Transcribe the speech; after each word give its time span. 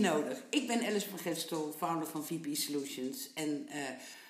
niet 0.00 0.10
nodig. 0.10 0.42
Ik 0.50 0.66
ben 0.66 0.86
Alice 0.86 1.08
van 1.08 1.18
Gestel, 1.18 1.74
founder 1.76 2.08
van 2.08 2.26
VP 2.26 2.56
Solutions. 2.56 3.32
En 3.34 3.66
uh, 3.68 3.74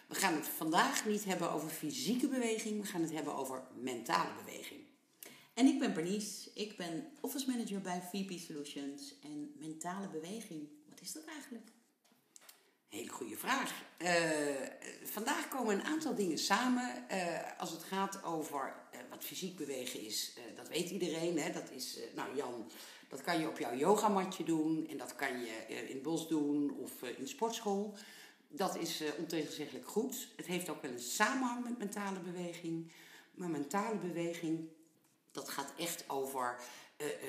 we 0.07 0.15
gaan 0.15 0.35
het 0.35 0.47
vandaag 0.47 1.07
niet 1.07 1.25
hebben 1.25 1.51
over 1.51 1.69
fysieke 1.69 2.29
beweging, 2.29 2.81
we 2.81 2.87
gaan 2.87 3.03
het 3.03 3.13
hebben 3.13 3.35
over 3.35 3.63
mentale 3.75 4.31
beweging. 4.45 4.81
En 5.55 5.67
ik 5.67 5.79
ben 5.79 5.95
Bernice, 5.95 6.51
ik 6.55 6.77
ben 6.77 7.07
office 7.21 7.51
manager 7.51 7.81
bij 7.81 8.03
VP 8.13 8.39
Solutions. 8.39 9.15
En 9.23 9.53
mentale 9.59 10.09
beweging, 10.09 10.69
wat 10.89 11.01
is 11.01 11.13
dat 11.13 11.25
eigenlijk? 11.25 11.69
Hele 12.89 13.11
goede 13.11 13.37
vraag. 13.37 13.73
Uh, 13.99 14.11
vandaag 15.05 15.49
komen 15.49 15.75
een 15.75 15.85
aantal 15.85 16.15
dingen 16.15 16.39
samen. 16.39 17.05
Uh, 17.11 17.59
als 17.59 17.71
het 17.71 17.83
gaat 17.83 18.25
over 18.25 18.75
uh, 18.95 19.01
wat 19.11 19.25
fysiek 19.25 19.57
bewegen 19.57 20.01
is, 20.01 20.33
dat 20.57 20.69
weet 20.69 20.91
iedereen. 20.91 21.39
Hè? 21.39 21.53
Dat 21.53 21.71
is, 21.71 21.99
nou 22.15 22.37
Jan, 22.37 22.71
dat 23.11 23.23
kan 23.23 23.41
je 23.41 23.49
op 23.49 23.59
jouw 23.59 23.75
yogamatje 23.75 24.45
doen. 24.45 24.87
En 24.89 24.97
dat 24.97 25.17
kan 25.17 25.41
je 25.41 25.65
in 25.67 25.95
het 25.95 26.03
bos 26.03 26.29
doen 26.29 26.79
of 26.79 27.03
in 27.03 27.23
de 27.23 27.27
sportschool. 27.27 27.95
Dat 28.49 28.77
is 28.77 29.03
ontegenzeggelijk 29.19 29.89
goed. 29.89 30.29
Het 30.37 30.47
heeft 30.47 30.69
ook 30.69 30.83
wel 30.83 30.91
een 30.91 31.01
samenhang 31.01 31.65
met 31.65 31.79
mentale 31.79 32.21
beweging. 32.21 32.93
Maar 33.35 33.51
mentale 33.51 33.97
beweging, 33.97 34.69
dat 35.31 35.49
gaat 35.49 35.73
echt 35.79 36.05
over 36.09 36.61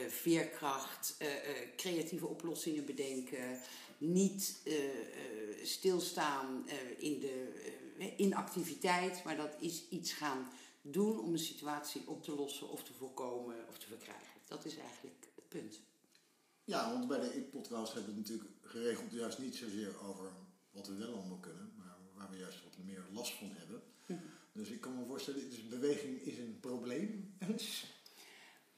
veerkracht, 0.08 1.17
creatieve 1.75 2.28
oplossingen 2.28 2.86
bedenken 2.86 3.59
niet 3.97 4.61
stilstaan 5.63 6.67
in 6.97 7.19
de 7.19 8.13
inactiviteit, 8.17 9.23
maar 9.23 9.38
dat 9.38 9.56
is 9.59 9.84
iets 9.89 10.13
gaan 10.13 10.52
doen 10.81 11.19
om 11.19 11.31
een 11.34 11.39
situatie 11.39 12.02
op 12.06 12.23
te 12.23 12.36
lossen 12.36 12.69
of 12.69 12.84
te 12.84 12.94
voorkomen 12.94 13.56
of 13.69 13.78
te 13.78 13.88
verkrijgen. 13.88 14.39
Dat 14.47 14.66
is 14.66 14.78
eigenlijk 14.78 15.28
punt. 15.52 15.80
Ja, 16.63 16.91
want 16.91 17.07
bij 17.07 17.19
de 17.19 17.47
podcast 17.52 17.94
hebben 17.94 18.13
we 18.13 18.19
het 18.19 18.30
natuurlijk 18.30 18.57
geregeld 18.61 19.11
juist 19.11 19.39
niet 19.39 19.55
zozeer 19.55 20.02
over 20.09 20.31
wat 20.71 20.88
we 20.88 20.95
wel 20.95 21.13
allemaal 21.13 21.38
kunnen, 21.38 21.73
maar 21.77 21.97
waar 22.13 22.30
we 22.30 22.38
juist 22.38 22.63
wat 22.63 22.77
meer 22.85 23.03
last 23.11 23.33
van 23.33 23.52
hebben. 23.53 23.81
Hm. 24.05 24.13
Dus 24.52 24.69
ik 24.69 24.81
kan 24.81 24.97
me 24.97 25.05
voorstellen, 25.05 25.49
dus 25.49 25.67
beweging 25.67 26.22
is 26.22 26.38
een 26.38 26.57
probleem. 26.59 27.35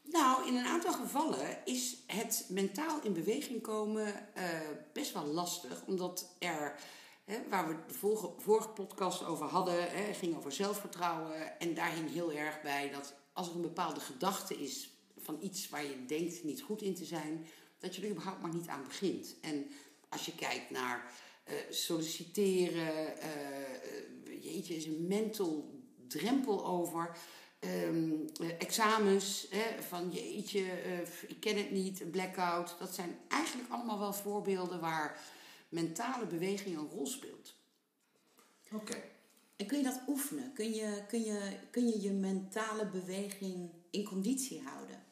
Nou, 0.02 0.48
in 0.48 0.56
een 0.56 0.66
aantal 0.66 0.94
gevallen 0.94 1.66
is 1.66 1.98
het 2.08 2.46
mentaal 2.50 3.02
in 3.02 3.14
beweging 3.14 3.62
komen 3.62 4.08
uh, 4.38 4.60
best 4.94 5.14
wel 5.14 5.26
lastig. 5.26 5.86
Omdat 5.86 6.36
er, 6.40 6.80
hè, 7.24 7.50
waar 7.50 7.68
we 7.68 7.76
de 7.88 7.94
vorige, 7.94 8.34
vorige 8.38 8.68
podcast 8.68 9.24
over 9.24 9.46
hadden, 9.46 9.92
hè, 9.92 10.14
ging 10.14 10.36
over 10.36 10.52
zelfvertrouwen. 10.52 11.60
En 11.60 11.74
daar 11.74 11.94
hing 11.94 12.12
heel 12.12 12.32
erg 12.32 12.62
bij 12.62 12.90
dat 12.90 13.14
als 13.34 13.50
er 13.50 13.56
een 13.56 13.62
bepaalde 13.62 14.00
gedachte 14.00 14.56
is 14.56 14.90
van 15.24 15.38
iets 15.42 15.70
waar 15.70 15.84
je 15.84 16.06
denkt 16.06 16.44
niet 16.44 16.62
goed 16.62 16.82
in 16.82 16.96
te 16.96 17.06
zijn, 17.06 17.46
dat 17.80 17.96
je 17.96 18.02
er 18.02 18.10
überhaupt 18.10 18.42
maar 18.42 18.54
niet 18.54 18.68
aan 18.68 18.84
begint. 18.84 19.36
En 19.42 19.68
als 20.10 20.26
je 20.26 20.36
kijkt 20.36 20.70
naar 20.70 21.12
uh, 21.48 21.54
solliciteren, 21.70 23.14
uh, 23.18 24.44
jeetje, 24.44 24.76
is 24.76 24.86
een 24.86 25.08
mental 25.08 25.82
drempel 26.08 26.66
over. 26.66 27.18
Um, 27.60 28.26
examens, 28.58 29.48
hè, 29.50 29.84
van 29.84 30.12
jeetje, 30.12 30.60
uh, 30.60 31.00
ik 31.28 31.40
ken 31.40 31.58
het 31.58 31.72
niet, 31.72 32.02
een 32.02 32.10
blackout. 32.10 32.76
Dat 32.80 32.96
zijn 32.96 33.18
eigenlijk 33.28 33.72
allemaal 33.72 34.00
wel 34.00 34.14
voorbeelden 34.14 34.80
waar 34.80 35.22
mentale 35.70 36.26
beweging 36.26 36.78
een 36.78 36.90
rol 36.90 37.06
speelt. 37.06 37.56
Oké. 38.72 39.04
En 39.56 39.66
kun 39.66 39.78
je 39.78 39.84
dat 39.84 40.02
oefenen? 40.08 40.54
Kun 40.54 40.74
je, 40.74 41.04
kun, 41.08 41.24
je, 41.24 41.58
kun 41.72 41.88
je 41.88 42.02
je 42.02 42.12
mentale 42.12 42.88
beweging 42.88 43.70
in 43.90 44.04
conditie 44.04 44.62
houden? 44.62 45.04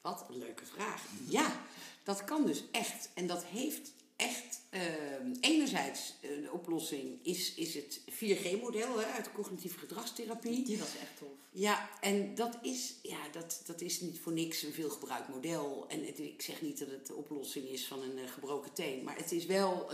Wat 0.00 0.24
een 0.28 0.38
leuke 0.38 0.66
vraag. 0.66 1.02
Ja, 1.28 1.60
dat 2.02 2.24
kan 2.24 2.46
dus 2.46 2.64
echt. 2.70 3.08
En 3.14 3.26
dat 3.26 3.44
heeft 3.44 3.92
echt 4.16 4.60
uh, 4.70 4.80
enerzijds 5.40 6.14
uh, 6.20 6.30
de 6.42 6.52
oplossing 6.52 7.18
is, 7.22 7.54
is 7.54 7.74
het 7.74 8.00
4G-model 8.10 8.98
uit 8.98 9.24
de 9.24 9.32
cognitieve 9.34 9.78
gedragstherapie. 9.78 10.64
Die 10.64 10.78
was 10.78 10.88
echt 10.88 11.18
tof. 11.18 11.28
Ja, 11.50 11.88
en 12.00 12.34
dat 12.34 12.58
is, 12.62 12.94
ja, 13.02 13.18
dat, 13.32 13.62
dat 13.66 13.80
is 13.80 14.00
niet 14.00 14.20
voor 14.20 14.32
niks 14.32 14.62
een 14.62 14.72
veelgebruikt 14.72 15.28
model. 15.28 15.84
En 15.88 16.06
het, 16.06 16.18
ik 16.18 16.42
zeg 16.42 16.62
niet 16.62 16.78
dat 16.78 16.88
het 16.90 17.06
de 17.06 17.14
oplossing 17.14 17.68
is 17.68 17.86
van 17.86 18.02
een 18.02 18.18
uh, 18.18 18.30
gebroken 18.30 18.72
teen, 18.72 19.04
maar 19.04 19.16
het 19.16 19.32
is 19.32 19.46
wel 19.46 19.90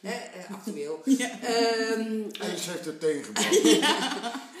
hè, 0.00 0.46
actueel. 0.54 1.02
Ja. 1.18 1.30
Um, 1.98 2.30
en 2.40 2.58
ze 2.58 2.70
heeft 2.70 2.84
het 2.84 3.00
teen 3.00 3.24
gebroken. 3.24 3.78
ja. 3.78 4.54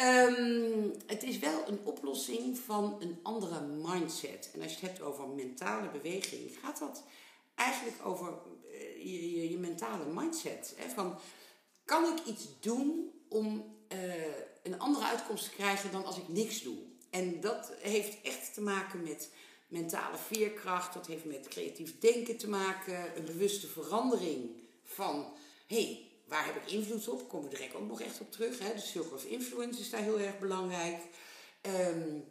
Um, 0.00 0.92
het 1.06 1.22
is 1.22 1.38
wel 1.38 1.68
een 1.68 1.80
oplossing 1.84 2.58
van 2.58 2.96
een 3.00 3.18
andere 3.22 3.60
mindset. 3.60 4.50
En 4.54 4.62
als 4.62 4.70
je 4.70 4.78
het 4.80 4.88
hebt 4.88 5.00
over 5.00 5.28
mentale 5.28 5.88
beweging, 5.90 6.58
gaat 6.62 6.78
dat 6.78 7.02
eigenlijk 7.54 8.06
over 8.06 8.38
uh, 8.72 9.04
je, 9.04 9.50
je, 9.50 9.58
mentale 9.58 10.04
mindset. 10.04 10.74
Hè? 10.76 10.88
Van, 10.88 11.18
kan 11.84 12.04
ik 12.04 12.24
iets 12.24 12.46
doen 12.60 13.10
om 13.28 13.76
uh, 13.92 13.98
een 14.62 14.78
andere 14.78 15.04
uitkomst 15.04 15.44
te 15.44 15.50
krijgen 15.50 15.92
dan 15.92 16.04
als 16.04 16.16
ik 16.16 16.28
niks 16.28 16.62
doe? 16.62 16.76
En 17.10 17.40
dat 17.40 17.72
heeft 17.80 18.22
echt 18.22 18.54
te 18.54 18.60
maken 18.60 19.02
met 19.02 19.30
mentale 19.68 20.16
veerkracht, 20.16 20.94
dat 20.94 21.06
heeft 21.06 21.24
met 21.24 21.48
creatief 21.48 21.98
denken 21.98 22.36
te 22.36 22.48
maken, 22.48 23.16
een 23.16 23.24
bewuste 23.24 23.66
verandering 23.66 24.50
van, 24.84 25.32
hé, 25.66 25.82
hey, 25.82 26.07
waar 26.28 26.46
heb 26.46 26.56
ik 26.56 26.70
invloed 26.70 27.08
op? 27.08 27.28
Komen 27.28 27.48
we 27.48 27.56
direct 27.56 27.74
ook 27.74 27.88
nog 27.88 28.00
echt 28.00 28.20
op 28.20 28.32
terug. 28.32 28.58
Hè? 28.58 28.74
De 28.74 28.80
circle 28.80 29.14
of 29.14 29.24
influence 29.24 29.80
is 29.80 29.90
daar 29.90 30.02
heel 30.02 30.20
erg 30.20 30.38
belangrijk. 30.38 31.02
Um, 31.62 32.24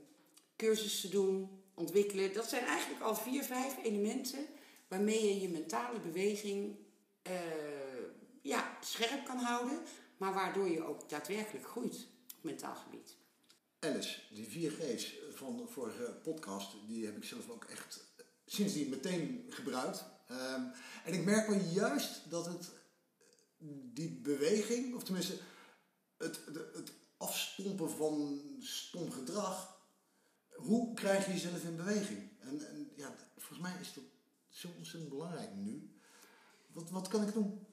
cursussen 0.56 1.12
doen, 1.12 1.62
ontwikkelen, 1.74 2.34
dat 2.34 2.50
zijn 2.50 2.66
eigenlijk 2.66 3.04
al 3.04 3.16
vier, 3.16 3.44
vijf 3.44 3.76
elementen 3.84 4.46
waarmee 4.88 5.28
je 5.28 5.42
je 5.42 5.50
mentale 5.50 6.00
beweging 6.00 6.76
uh, 7.28 7.34
ja, 8.42 8.78
scherp 8.82 9.26
kan 9.26 9.38
houden, 9.38 9.80
maar 10.18 10.34
waardoor 10.34 10.70
je 10.70 10.84
ook 10.84 11.10
daadwerkelijk 11.10 11.68
groeit 11.68 12.08
op 12.38 12.44
mentaal 12.44 12.76
gebied. 12.76 13.16
Alice, 13.80 14.20
die 14.30 14.72
4G's 14.72 15.14
van 15.34 15.58
de 15.58 15.68
vorige 15.68 16.20
podcast, 16.24 16.76
die 16.88 17.06
heb 17.06 17.18
ik 17.18 17.24
zelf 17.24 17.50
ook 17.50 17.64
echt 17.64 18.06
sindsdien 18.46 18.90
meteen 18.90 19.46
gebruikt. 19.50 20.06
Um, 20.32 20.72
en 21.06 21.14
ik 21.14 21.26
merk 21.26 21.48
wel 21.48 21.60
juist 21.74 22.30
dat 22.30 22.46
het 22.46 22.72
die 23.98 24.10
beweging, 24.10 24.96
of 24.96 25.04
tenminste 25.04 25.38
het, 26.18 26.40
het 26.74 26.92
afstompen 27.18 27.90
van 27.90 28.42
stom 28.60 29.12
gedrag, 29.12 29.78
hoe 30.56 30.94
krijg 30.94 31.26
je 31.26 31.32
jezelf 31.32 31.64
in 31.64 31.76
beweging? 31.76 32.30
En, 32.40 32.68
en 32.68 32.92
ja, 32.96 33.16
volgens 33.38 33.60
mij 33.60 33.78
is 33.82 33.94
dat 33.94 34.04
zo 34.50 34.68
ontzettend 34.78 35.10
belangrijk 35.10 35.54
nu. 35.54 35.92
Wat, 36.72 36.90
wat 36.90 37.08
kan 37.08 37.28
ik 37.28 37.34
doen? 37.34 37.66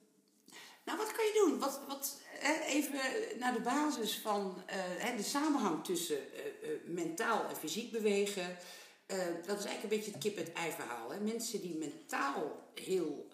Nou, 0.85 0.99
wat 0.99 1.12
kan 1.12 1.25
je 1.25 1.45
doen? 1.47 1.59
Wat, 1.59 1.81
wat, 1.89 2.21
even 2.67 3.01
naar 3.39 3.53
de 3.53 3.61
basis 3.61 4.19
van 4.19 4.62
uh, 5.01 5.17
de 5.17 5.23
samenhang 5.23 5.85
tussen 5.85 6.19
uh, 6.19 6.71
uh, 6.71 6.79
mentaal 6.87 7.49
en 7.49 7.56
fysiek 7.56 7.93
bewegen. 7.93 8.56
dat 9.47 9.59
is 9.59 9.65
eigenlijk 9.65 9.83
een 9.83 9.89
beetje 9.89 10.11
het 10.11 10.21
kip-en-ei 10.21 10.73
verhaal. 10.73 11.11
Hè? 11.11 11.21
Mensen 11.21 11.61
die 11.61 11.77
mentaal 11.77 12.71
heel 12.75 13.29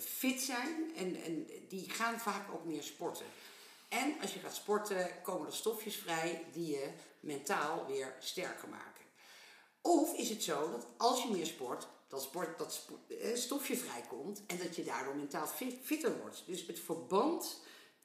fit 0.00 0.40
zijn 0.40 0.92
en, 0.96 1.22
en 1.22 1.46
die 1.68 1.90
gaan 1.90 2.20
vaak 2.20 2.52
ook 2.52 2.64
meer 2.64 2.82
sporten. 2.82 3.26
En 3.88 4.14
als 4.20 4.32
je 4.34 4.38
gaat 4.38 4.54
sporten, 4.54 5.10
komen 5.22 5.46
er 5.46 5.54
stofjes 5.54 5.96
vrij 5.96 6.44
die 6.52 6.66
je 6.66 6.90
mentaal 7.20 7.86
weer 7.86 8.14
sterker 8.20 8.68
maken. 8.68 9.04
Of 9.80 10.16
is 10.16 10.28
het 10.28 10.42
zo 10.42 10.70
dat 10.70 10.86
als 10.96 11.22
je 11.22 11.30
meer 11.30 11.46
sport, 11.46 11.86
dat, 12.08 12.22
sport, 12.22 12.58
dat 12.58 12.80
stofje 13.34 13.76
vrijkomt 13.76 14.42
en 14.46 14.58
dat 14.58 14.76
je 14.76 14.84
daardoor 14.84 15.16
mentaal 15.16 15.46
fit, 15.46 15.74
fitter 15.82 16.18
wordt. 16.20 16.42
Dus 16.46 16.66
het 16.66 16.80
verband 16.80 17.60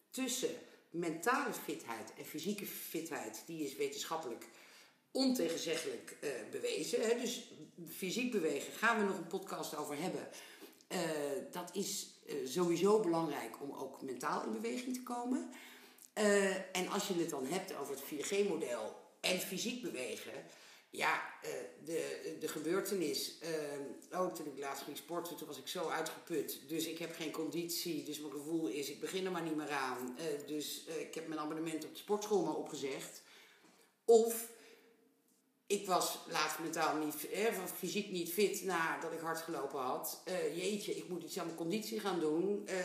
tussen 0.09 0.55
mentale 0.89 1.53
fitheid 1.53 2.13
en 2.17 2.25
fysieke 2.25 2.65
fitheid, 2.65 3.43
die 3.45 3.65
is 3.65 3.75
wetenschappelijk 3.75 4.45
ontegenzeggelijk 5.11 6.17
uh, 6.21 6.29
bewezen. 6.51 7.21
Dus 7.21 7.51
fysiek 7.95 8.31
bewegen 8.31 8.73
gaan 8.73 8.99
we 8.99 9.05
nog 9.05 9.17
een 9.17 9.27
podcast 9.27 9.75
over 9.75 10.01
hebben. 10.01 10.27
Uh, 10.93 10.99
dat 11.51 11.69
is 11.73 12.07
uh, 12.25 12.47
sowieso 12.47 12.99
belangrijk 12.99 13.61
om 13.61 13.71
ook 13.73 14.01
mentaal 14.01 14.43
in 14.43 14.51
beweging 14.51 14.93
te 14.93 15.03
komen. 15.03 15.49
en 16.71 16.87
als 16.87 17.07
je 17.07 17.13
het 17.13 17.29
dan 17.29 17.45
hebt 17.45 17.75
over 17.75 17.95
het 17.95 18.03
4G-model 18.03 18.95
en 19.19 19.39
fysiek 19.39 19.81
bewegen, 19.81 20.33
ja, 20.89 21.21
de, 21.85 22.35
de 22.39 22.47
gebeurtenis. 22.47 23.35
Oh, 24.11 24.33
toen 24.33 24.45
ik 24.45 24.57
laatst 24.57 24.83
ging 24.83 24.97
sporten, 24.97 25.35
toen 25.35 25.47
was 25.47 25.57
ik 25.57 25.67
zo 25.67 25.87
uitgeput. 25.87 26.61
Dus 26.67 26.85
ik 26.85 26.97
heb 26.97 27.15
geen 27.15 27.31
conditie. 27.31 28.03
Dus 28.03 28.19
mijn 28.19 28.31
gevoel 28.31 28.67
is, 28.67 28.89
ik 28.89 28.99
begin 28.99 29.25
er 29.25 29.31
maar 29.31 29.43
niet 29.43 29.55
meer 29.55 29.71
aan. 29.71 30.17
Dus 30.45 30.83
ik 30.83 31.15
heb 31.15 31.27
mijn 31.27 31.39
abonnement 31.39 31.85
op 31.85 31.91
de 31.91 31.97
sportschool 31.97 32.43
maar 32.43 32.55
opgezegd. 32.55 33.21
Of 34.05 34.49
ik 35.69 35.87
was 35.87 36.17
laatst 36.27 36.59
mentaal 36.59 36.97
niet, 36.97 37.27
hè, 37.31 37.49
fysiek 37.77 38.11
niet 38.11 38.33
fit 38.33 38.63
nadat 38.63 39.11
ik 39.11 39.19
hard 39.19 39.39
gelopen 39.39 39.79
had. 39.79 40.21
Uh, 40.27 40.57
jeetje, 40.57 40.95
ik 40.95 41.09
moet 41.09 41.23
iets 41.23 41.39
aan 41.39 41.45
mijn 41.45 41.57
conditie 41.57 41.99
gaan 41.99 42.19
doen. 42.19 42.67
Uh, 42.69 42.75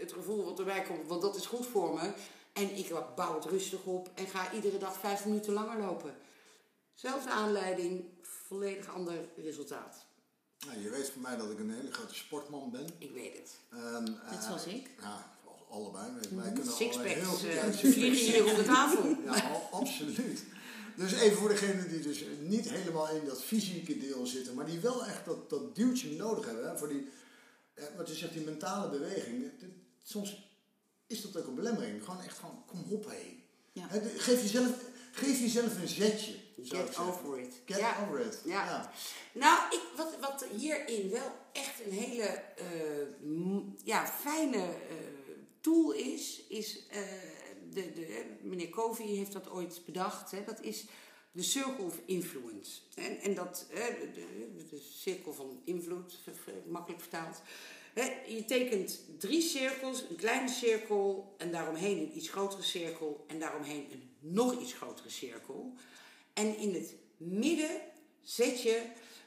het 0.00 0.12
gevoel 0.12 0.44
wat 0.44 0.58
erbij 0.58 0.82
komt, 0.82 1.08
want 1.08 1.22
dat 1.22 1.36
is 1.36 1.46
goed 1.46 1.66
voor 1.66 1.94
me. 1.94 2.12
En 2.52 2.76
ik 2.76 2.92
bouw 3.16 3.34
het 3.34 3.44
rustig 3.44 3.84
op 3.84 4.10
en 4.14 4.26
ga 4.26 4.52
iedere 4.52 4.78
dag 4.78 4.98
vijf 4.98 5.24
minuten 5.24 5.52
langer 5.52 5.78
lopen. 5.78 6.14
Zelfde 6.94 7.30
aanleiding, 7.30 8.04
volledig 8.22 8.94
ander 8.94 9.28
resultaat. 9.36 10.04
Nou, 10.66 10.80
je 10.80 10.90
weet 10.90 11.10
van 11.10 11.22
mij 11.22 11.36
dat 11.36 11.50
ik 11.50 11.58
een 11.58 11.70
hele 11.70 11.92
grote 11.92 12.14
sportman 12.14 12.70
ben. 12.70 12.86
Ik 12.98 13.10
weet 13.10 13.36
het. 13.36 13.56
Um, 13.74 14.18
Net 14.30 14.42
zoals 14.44 14.66
ik. 14.66 14.90
Ja, 15.00 15.32
allebei. 15.70 16.10
Wij 16.30 16.52
kunnen 16.52 16.72
Sixpacks. 16.72 17.44
Uh, 17.44 17.62
vier 17.72 18.12
hier 18.12 18.50
op 18.50 18.56
de 18.56 18.64
tafel. 18.64 19.16
Ja, 19.24 19.60
absoluut. 19.70 20.44
Dus 21.00 21.12
even 21.12 21.36
voor 21.36 21.48
degenen 21.48 21.88
die 21.88 22.00
dus 22.00 22.24
niet 22.40 22.70
helemaal 22.70 23.08
in 23.08 23.24
dat 23.24 23.42
fysieke 23.42 23.98
deel 23.98 24.26
zitten, 24.26 24.54
maar 24.54 24.66
die 24.66 24.78
wel 24.78 25.04
echt 25.04 25.24
dat, 25.24 25.50
dat 25.50 25.74
duwtje 25.74 26.16
nodig 26.16 26.46
hebben. 26.46 26.68
Hè, 26.68 26.78
voor 26.78 26.88
die, 26.88 27.08
wat 27.96 28.08
je 28.08 28.14
zegt, 28.14 28.32
die 28.32 28.44
mentale 28.44 28.90
beweging. 28.90 29.50
Soms 30.02 30.50
is 31.06 31.22
dat 31.22 31.36
ook 31.36 31.46
een 31.46 31.54
belemmering. 31.54 32.04
Gewoon 32.04 32.22
echt 32.22 32.38
van, 32.38 32.62
kom 32.66 32.84
op 32.88 33.04
hé. 33.04 33.42
Ja. 33.72 33.88
Geef, 34.16 34.42
jezelf, 34.42 34.70
geef 35.12 35.40
jezelf 35.40 35.80
een 35.80 35.88
zetje. 35.88 36.34
Get 36.62 36.98
over 36.98 37.38
it. 37.38 37.54
Get 37.64 37.78
ja. 37.78 38.06
over 38.06 38.20
it. 38.20 38.38
Ja. 38.44 38.64
ja. 38.64 38.92
Nou, 39.32 39.74
ik, 39.74 39.82
wat, 39.96 40.14
wat 40.20 40.44
hierin 40.56 41.10
wel 41.10 41.36
echt 41.52 41.84
een 41.84 41.92
hele 41.92 42.42
uh, 42.62 43.62
ja, 43.84 44.06
fijne 44.06 44.56
uh, 44.56 44.96
tool 45.60 45.92
is, 45.92 46.42
is 46.48 46.78
uh, 46.92 46.98
de, 47.72 47.92
de, 47.92 48.24
meneer 48.42 48.68
Covey 48.68 49.06
heeft 49.06 49.32
dat 49.32 49.50
ooit 49.50 49.82
bedacht. 49.84 50.30
Hè, 50.30 50.44
dat 50.44 50.62
is 50.62 50.84
de 51.32 51.42
circle 51.42 51.84
of 51.84 52.00
influence. 52.04 52.80
En, 52.94 53.18
en 53.18 53.34
dat, 53.34 53.66
de, 53.68 54.10
de, 54.14 54.66
de 54.70 54.78
cirkel 54.78 55.32
van 55.32 55.60
invloed, 55.64 56.18
makkelijk 56.68 57.00
vertaald. 57.00 57.42
je 58.28 58.44
tekent 58.46 59.00
drie 59.18 59.42
cirkels, 59.42 60.04
een 60.10 60.16
kleine 60.16 60.48
cirkel 60.48 61.34
en 61.38 61.50
daaromheen 61.50 61.98
een 61.98 62.16
iets 62.16 62.28
grotere 62.28 62.62
cirkel 62.62 63.24
en 63.26 63.38
daaromheen 63.38 63.86
een 63.92 64.10
nog 64.18 64.60
iets 64.60 64.72
grotere 64.72 65.10
cirkel. 65.10 65.74
En 66.32 66.56
in 66.56 66.74
het 66.74 66.94
midden 67.16 67.80
zet 68.22 68.62
je 68.62 68.82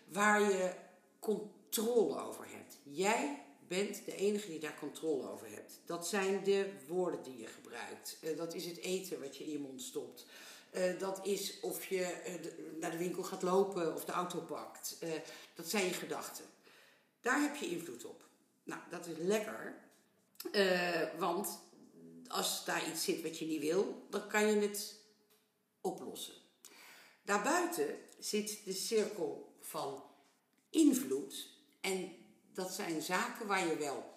waar 0.08 0.42
je 0.42 0.74
controle 1.20 2.22
over 2.22 2.46
hebt. 2.50 2.78
Jij 2.84 3.43
bent 3.76 4.06
de 4.06 4.16
enige 4.16 4.48
die 4.48 4.60
daar 4.60 4.80
controle 4.80 5.30
over 5.30 5.50
hebt. 5.50 5.80
Dat 5.86 6.08
zijn 6.08 6.44
de 6.44 6.70
woorden 6.88 7.24
die 7.24 7.38
je 7.38 7.48
gebruikt. 7.48 8.18
Uh, 8.22 8.38
dat 8.38 8.54
is 8.54 8.66
het 8.66 8.78
eten 8.78 9.22
wat 9.22 9.38
je 9.38 9.44
in 9.44 9.52
je 9.52 9.60
mond 9.60 9.82
stopt. 9.82 10.26
Uh, 10.76 11.00
dat 11.00 11.26
is 11.26 11.60
of 11.60 11.86
je 11.86 12.38
de, 12.42 12.78
naar 12.80 12.92
de 12.92 12.98
winkel 12.98 13.24
gaat 13.24 13.42
lopen 13.42 13.94
of 13.94 14.06
de 14.06 14.12
auto 14.12 14.40
pakt. 14.40 14.98
dat 15.56 15.70
zijn 15.70 15.86
je 15.86 15.94
gedachten. 15.94 16.46
Daar 17.22 17.42
heb 17.42 17.56
je 17.56 17.70
invloed 17.70 18.06
op. 18.06 18.26
Nou, 18.64 18.82
dat 18.90 19.08
is 19.08 19.18
lekker. 19.18 19.76
want 21.18 21.60
als 22.28 22.66
daar 22.66 22.90
iets 22.90 23.04
zit 23.04 23.22
wat 23.22 23.40
je 23.40 23.46
niet 23.46 23.62
wil, 23.62 24.06
dan 24.10 24.28
kan 24.28 24.48
je 24.48 24.56
het 24.56 24.96
oplossen. 25.82 26.34
Daarbuiten 27.24 27.96
zit 28.20 28.66
de 28.66 28.74
cirkel 28.74 29.56
van 29.60 30.04
invloed. 30.70 31.48
En 31.82 32.23
dat 32.54 32.74
zijn 32.74 33.02
zaken 33.02 33.48
waar 33.48 33.68
je 33.68 33.78
wel 33.78 34.14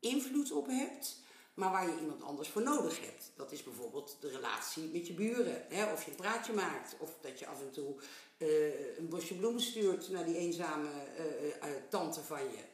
invloed 0.00 0.52
op 0.52 0.66
hebt, 0.66 1.16
maar 1.54 1.70
waar 1.70 1.88
je 1.88 2.00
iemand 2.00 2.22
anders 2.22 2.48
voor 2.48 2.62
nodig 2.62 3.00
hebt. 3.00 3.30
Dat 3.36 3.52
is 3.52 3.62
bijvoorbeeld 3.62 4.16
de 4.20 4.30
relatie 4.30 4.82
met 4.92 5.06
je 5.06 5.12
buren. 5.12 5.64
Hè? 5.68 5.92
Of 5.92 6.04
je 6.04 6.10
een 6.10 6.16
praatje 6.16 6.52
maakt. 6.52 6.96
Of 6.98 7.10
dat 7.20 7.38
je 7.38 7.46
af 7.46 7.60
en 7.60 7.70
toe 7.70 7.94
uh, 8.38 8.98
een 8.98 9.08
bosje 9.08 9.34
bloemen 9.34 9.62
stuurt 9.62 10.08
naar 10.08 10.24
die 10.24 10.36
eenzame 10.36 10.88
uh, 11.18 11.70
tante 11.88 12.22
van 12.22 12.42
je. 12.42 12.64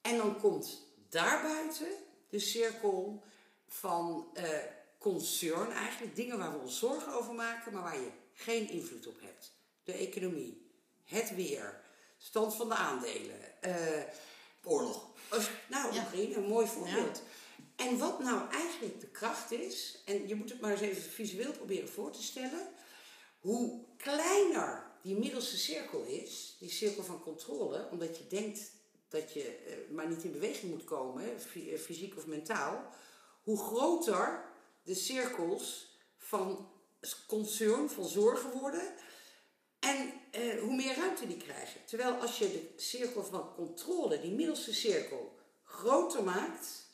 En 0.00 0.16
dan 0.16 0.40
komt 0.40 0.86
daarbuiten 1.08 1.88
de 2.28 2.38
cirkel 2.38 3.22
van 3.66 4.28
concern 4.98 5.70
eigenlijk. 5.72 6.16
Dingen 6.16 6.38
waar 6.38 6.52
we 6.52 6.58
ons 6.58 6.78
zorgen 6.78 7.12
over 7.12 7.34
maken, 7.34 7.72
maar 7.72 7.82
waar 7.82 8.00
je 8.00 8.10
geen 8.32 8.68
invloed 8.68 9.06
op 9.06 9.20
hebt. 9.20 9.52
De 9.84 9.92
economie, 9.92 10.66
het 11.04 11.34
weer, 11.34 11.80
stand 12.18 12.54
van 12.54 12.68
de 12.68 12.74
aandelen. 12.74 13.36
Uh, 13.66 14.02
Oorlog. 14.64 15.06
Nou, 15.68 15.94
ja. 15.94 16.06
een 16.12 16.48
mooi 16.48 16.66
voorbeeld. 16.66 17.22
En 17.76 17.98
wat 17.98 18.18
nou 18.18 18.50
eigenlijk 18.50 19.00
de 19.00 19.06
kracht 19.06 19.52
is, 19.52 20.02
en 20.04 20.28
je 20.28 20.34
moet 20.34 20.50
het 20.50 20.60
maar 20.60 20.70
eens 20.70 20.80
even 20.80 21.02
visueel 21.02 21.52
proberen 21.52 21.88
voor 21.88 22.10
te 22.10 22.22
stellen, 22.22 22.68
hoe 23.38 23.84
kleiner 23.96 24.86
die 25.02 25.18
middelste 25.18 25.56
cirkel 25.56 26.02
is, 26.02 26.56
die 26.58 26.70
cirkel 26.70 27.04
van 27.04 27.22
controle, 27.22 27.88
omdat 27.90 28.18
je 28.18 28.26
denkt 28.26 28.70
dat 29.08 29.32
je 29.32 29.58
uh, 29.66 29.94
maar 29.94 30.08
niet 30.08 30.24
in 30.24 30.32
beweging 30.32 30.72
moet 30.72 30.84
komen, 30.84 31.24
eh, 31.54 31.78
fysiek 31.78 32.16
of 32.16 32.26
mentaal, 32.26 32.84
hoe 33.42 33.58
groter 33.58 34.44
de 34.82 34.94
cirkels 34.94 35.96
van 36.18 36.68
concern, 37.26 37.90
van 37.90 38.08
zorgen 38.08 38.50
worden. 38.50 38.94
En 39.78 40.12
eh, 40.30 40.60
hoe 40.60 40.74
meer 40.76 40.96
ruimte 40.96 41.26
die 41.26 41.36
krijgen. 41.36 41.80
Terwijl 41.84 42.14
als 42.14 42.38
je 42.38 42.48
de 42.48 42.82
cirkel 42.82 43.24
van 43.24 43.54
controle, 43.54 44.20
die 44.20 44.32
middelste 44.32 44.74
cirkel, 44.74 45.36
groter 45.62 46.24
maakt, 46.24 46.86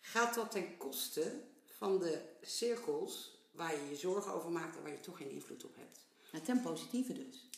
gaat 0.00 0.34
dat 0.34 0.50
ten 0.50 0.76
koste 0.76 1.40
van 1.66 1.98
de 1.98 2.20
cirkels 2.42 3.40
waar 3.50 3.74
je 3.74 3.88
je 3.90 3.96
zorgen 3.96 4.32
over 4.32 4.50
maakt 4.50 4.76
en 4.76 4.82
waar 4.82 4.92
je 4.92 5.00
toch 5.00 5.16
geen 5.16 5.30
invloed 5.30 5.64
op 5.64 5.76
hebt. 5.76 6.06
Maar 6.32 6.42
ten 6.42 6.62
positieve 6.62 7.12
dus. 7.12 7.48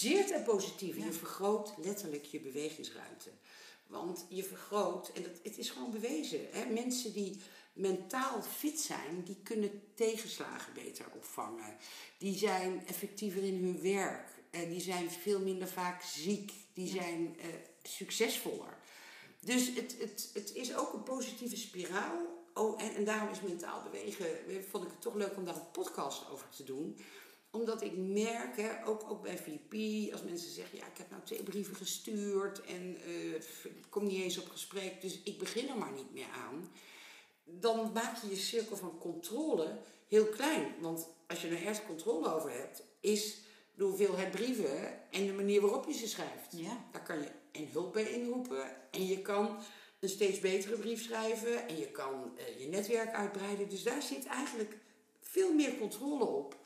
Zeer 0.00 0.26
ten 0.26 0.42
positieve. 0.42 1.00
Je 1.00 1.12
vergroot 1.12 1.74
letterlijk 1.76 2.24
je 2.24 2.40
bewegingsruimte. 2.40 3.30
Want 3.86 4.26
je 4.28 4.44
vergroot, 4.44 5.08
en 5.08 5.22
dat, 5.22 5.32
het 5.42 5.58
is 5.58 5.70
gewoon 5.70 5.90
bewezen, 5.90 6.40
hè? 6.50 6.64
mensen 6.72 7.12
die 7.12 7.40
mentaal 7.74 8.42
fit 8.42 8.80
zijn, 8.80 9.22
die 9.24 9.36
kunnen 9.42 9.82
tegenslagen 9.94 10.72
beter 10.72 11.06
opvangen. 11.14 11.76
Die 12.18 12.38
zijn 12.38 12.86
effectiever 12.86 13.42
in 13.42 13.64
hun 13.64 13.80
werk. 13.82 14.28
En 14.50 14.68
die 14.68 14.80
zijn 14.80 15.10
veel 15.10 15.40
minder 15.40 15.68
vaak 15.68 16.02
ziek. 16.02 16.52
Die 16.72 16.88
zijn 16.88 17.36
uh, 17.38 17.44
succesvoller. 17.82 18.78
Dus 19.40 19.74
het, 19.74 19.96
het, 19.98 20.30
het 20.34 20.54
is 20.54 20.76
ook 20.76 20.92
een 20.92 21.02
positieve 21.02 21.56
spiraal. 21.56 22.42
Oh, 22.54 22.82
en, 22.82 22.94
en 22.94 23.04
daarom 23.04 23.28
is 23.30 23.40
mentaal 23.40 23.82
bewegen, 23.82 24.26
vond 24.70 24.84
ik 24.84 24.90
het 24.90 25.00
toch 25.00 25.14
leuk 25.14 25.36
om 25.36 25.44
daar 25.44 25.54
een 25.54 25.70
podcast 25.70 26.30
over 26.30 26.48
te 26.48 26.64
doen 26.64 26.96
omdat 27.54 27.82
ik 27.82 27.96
merk, 27.96 28.56
hè, 28.56 28.86
ook, 28.86 29.10
ook 29.10 29.22
bij 29.22 29.38
VP, 29.38 30.12
als 30.12 30.22
mensen 30.22 30.50
zeggen: 30.50 30.78
Ja, 30.78 30.86
ik 30.86 30.98
heb 30.98 31.10
nou 31.10 31.22
twee 31.22 31.42
brieven 31.42 31.76
gestuurd 31.76 32.60
en 32.60 32.96
uh, 33.06 33.34
ik 33.34 33.86
kom 33.88 34.06
niet 34.06 34.22
eens 34.22 34.38
op 34.38 34.48
gesprek, 34.48 35.00
dus 35.00 35.20
ik 35.24 35.38
begin 35.38 35.68
er 35.68 35.78
maar 35.78 35.92
niet 35.92 36.12
meer 36.12 36.28
aan 36.34 36.70
dan 37.44 37.92
maak 37.92 38.16
je 38.22 38.28
je 38.28 38.36
cirkel 38.36 38.76
van 38.76 38.98
controle 38.98 39.78
heel 40.08 40.26
klein. 40.26 40.74
Want 40.80 41.08
als 41.26 41.42
je 41.42 41.48
er 41.48 41.56
ergens 41.56 41.86
controle 41.86 42.34
over 42.34 42.50
hebt, 42.50 42.82
is 43.00 43.38
de 43.74 43.84
hoeveelheid 43.84 44.30
brieven 44.30 45.10
en 45.10 45.26
de 45.26 45.32
manier 45.32 45.60
waarop 45.60 45.86
je 45.86 45.92
ze 45.92 46.08
schrijft. 46.08 46.52
Ja. 46.56 46.84
Daar 46.92 47.02
kan 47.02 47.18
je 47.18 47.30
een 47.52 47.68
hulp 47.72 47.92
bij 47.92 48.10
inroepen 48.10 48.90
en 48.90 49.06
je 49.06 49.22
kan 49.22 49.58
een 50.00 50.08
steeds 50.08 50.40
betere 50.40 50.76
brief 50.76 51.02
schrijven 51.02 51.68
en 51.68 51.78
je 51.78 51.90
kan 51.90 52.32
uh, 52.36 52.60
je 52.60 52.66
netwerk 52.66 53.12
uitbreiden. 53.12 53.68
Dus 53.68 53.82
daar 53.82 54.02
zit 54.02 54.26
eigenlijk 54.26 54.76
veel 55.20 55.54
meer 55.54 55.78
controle 55.78 56.24
op 56.24 56.56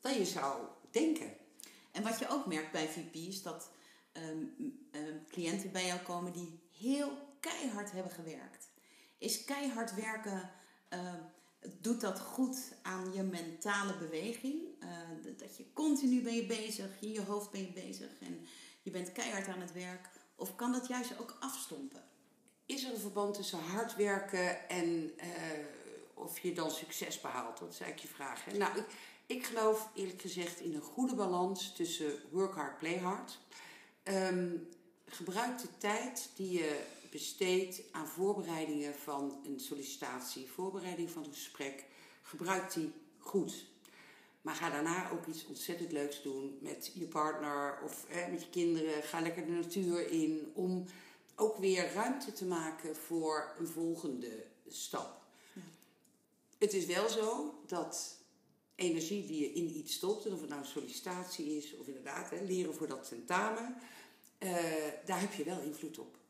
dan 0.00 0.18
je 0.18 0.24
zou 0.24 0.66
denken. 0.90 1.36
En 1.92 2.02
wat 2.02 2.18
je 2.18 2.28
ook 2.28 2.46
merkt 2.46 2.72
bij 2.72 2.88
VP 2.88 3.14
is 3.14 3.42
dat 3.42 3.70
um, 4.12 4.54
um, 4.92 5.26
cliënten 5.28 5.72
bij 5.72 5.86
jou 5.86 6.00
komen 6.00 6.32
die 6.32 6.60
heel 6.78 7.12
keihard 7.40 7.92
hebben 7.92 8.12
gewerkt 8.12 8.65
is 9.18 9.44
keihard 9.44 9.94
werken, 9.94 10.50
uh, 10.90 11.14
doet 11.80 12.00
dat 12.00 12.20
goed 12.20 12.58
aan 12.82 13.12
je 13.12 13.22
mentale 13.22 13.96
beweging. 13.96 14.62
Uh, 14.82 14.88
dat 15.38 15.56
je 15.56 15.72
continu 15.72 16.22
ben 16.22 16.34
je 16.34 16.46
bezig, 16.46 17.00
in 17.00 17.12
je 17.12 17.22
hoofd 17.22 17.50
ben 17.50 17.60
je 17.60 17.72
bezig 17.72 18.10
en 18.20 18.46
je 18.82 18.90
bent 18.90 19.12
keihard 19.12 19.48
aan 19.48 19.60
het 19.60 19.72
werk. 19.72 20.08
Of 20.34 20.56
kan 20.56 20.72
dat 20.72 20.86
juist 20.86 21.18
ook 21.20 21.36
afstompen? 21.40 22.04
Is 22.66 22.84
er 22.84 22.92
een 22.92 23.00
verband 23.00 23.34
tussen 23.34 23.58
hard 23.58 23.96
werken 23.96 24.68
en 24.68 24.86
uh, 25.16 25.32
of 26.14 26.38
je 26.38 26.52
dan 26.52 26.70
succes 26.70 27.20
behaalt? 27.20 27.58
Dat 27.58 27.72
is 27.72 27.80
eigenlijk 27.80 28.10
je 28.10 28.14
vraag. 28.14 28.46
Nou, 28.46 28.78
ik, 28.78 28.84
ik 29.26 29.44
geloof 29.44 29.90
eerlijk 29.94 30.20
gezegd 30.20 30.60
in 30.60 30.74
een 30.74 30.80
goede 30.80 31.14
balans 31.14 31.72
tussen 31.74 32.12
work 32.30 32.54
hard, 32.54 32.78
play 32.78 32.98
hard. 32.98 33.38
Um, 34.04 34.68
gebruik 35.06 35.58
de 35.58 35.68
tijd 35.78 36.28
die 36.34 36.52
je 36.52 36.84
besteedt 37.16 37.82
aan 37.90 38.08
voorbereidingen 38.08 38.94
van 38.94 39.40
een 39.44 39.60
sollicitatie, 39.60 40.50
voorbereiding 40.50 41.10
van 41.10 41.24
een 41.24 41.32
gesprek, 41.32 41.84
gebruik 42.22 42.72
die 42.72 42.92
goed. 43.18 43.64
Maar 44.42 44.54
ga 44.54 44.70
daarna 44.70 45.10
ook 45.10 45.26
iets 45.26 45.46
ontzettend 45.46 45.92
leuks 45.92 46.22
doen 46.22 46.58
met 46.60 46.90
je 46.94 47.06
partner 47.06 47.78
of 47.84 48.06
met 48.30 48.42
je 48.42 48.50
kinderen. 48.50 49.02
Ga 49.02 49.20
lekker 49.20 49.46
de 49.46 49.52
natuur 49.52 50.10
in 50.10 50.50
om 50.54 50.84
ook 51.36 51.56
weer 51.56 51.92
ruimte 51.92 52.32
te 52.32 52.44
maken 52.44 52.96
voor 52.96 53.54
een 53.58 53.66
volgende 53.66 54.44
stap. 54.68 55.22
Ja. 55.52 55.62
Het 56.58 56.72
is 56.72 56.86
wel 56.86 57.08
zo 57.08 57.54
dat 57.66 58.18
energie 58.74 59.26
die 59.26 59.40
je 59.40 59.52
in 59.52 59.76
iets 59.76 59.94
stopt, 59.94 60.26
en 60.26 60.32
of 60.32 60.40
het 60.40 60.48
nou 60.48 60.60
een 60.60 60.68
sollicitatie 60.68 61.56
is 61.56 61.76
of 61.76 61.86
inderdaad 61.86 62.30
hè, 62.30 62.40
leren 62.44 62.74
voor 62.74 62.88
dat 62.88 63.08
tentamen, 63.08 63.76
eh, 64.38 64.54
daar 65.04 65.20
heb 65.20 65.32
je 65.32 65.44
wel 65.44 65.60
invloed 65.60 65.98
op. 65.98 66.24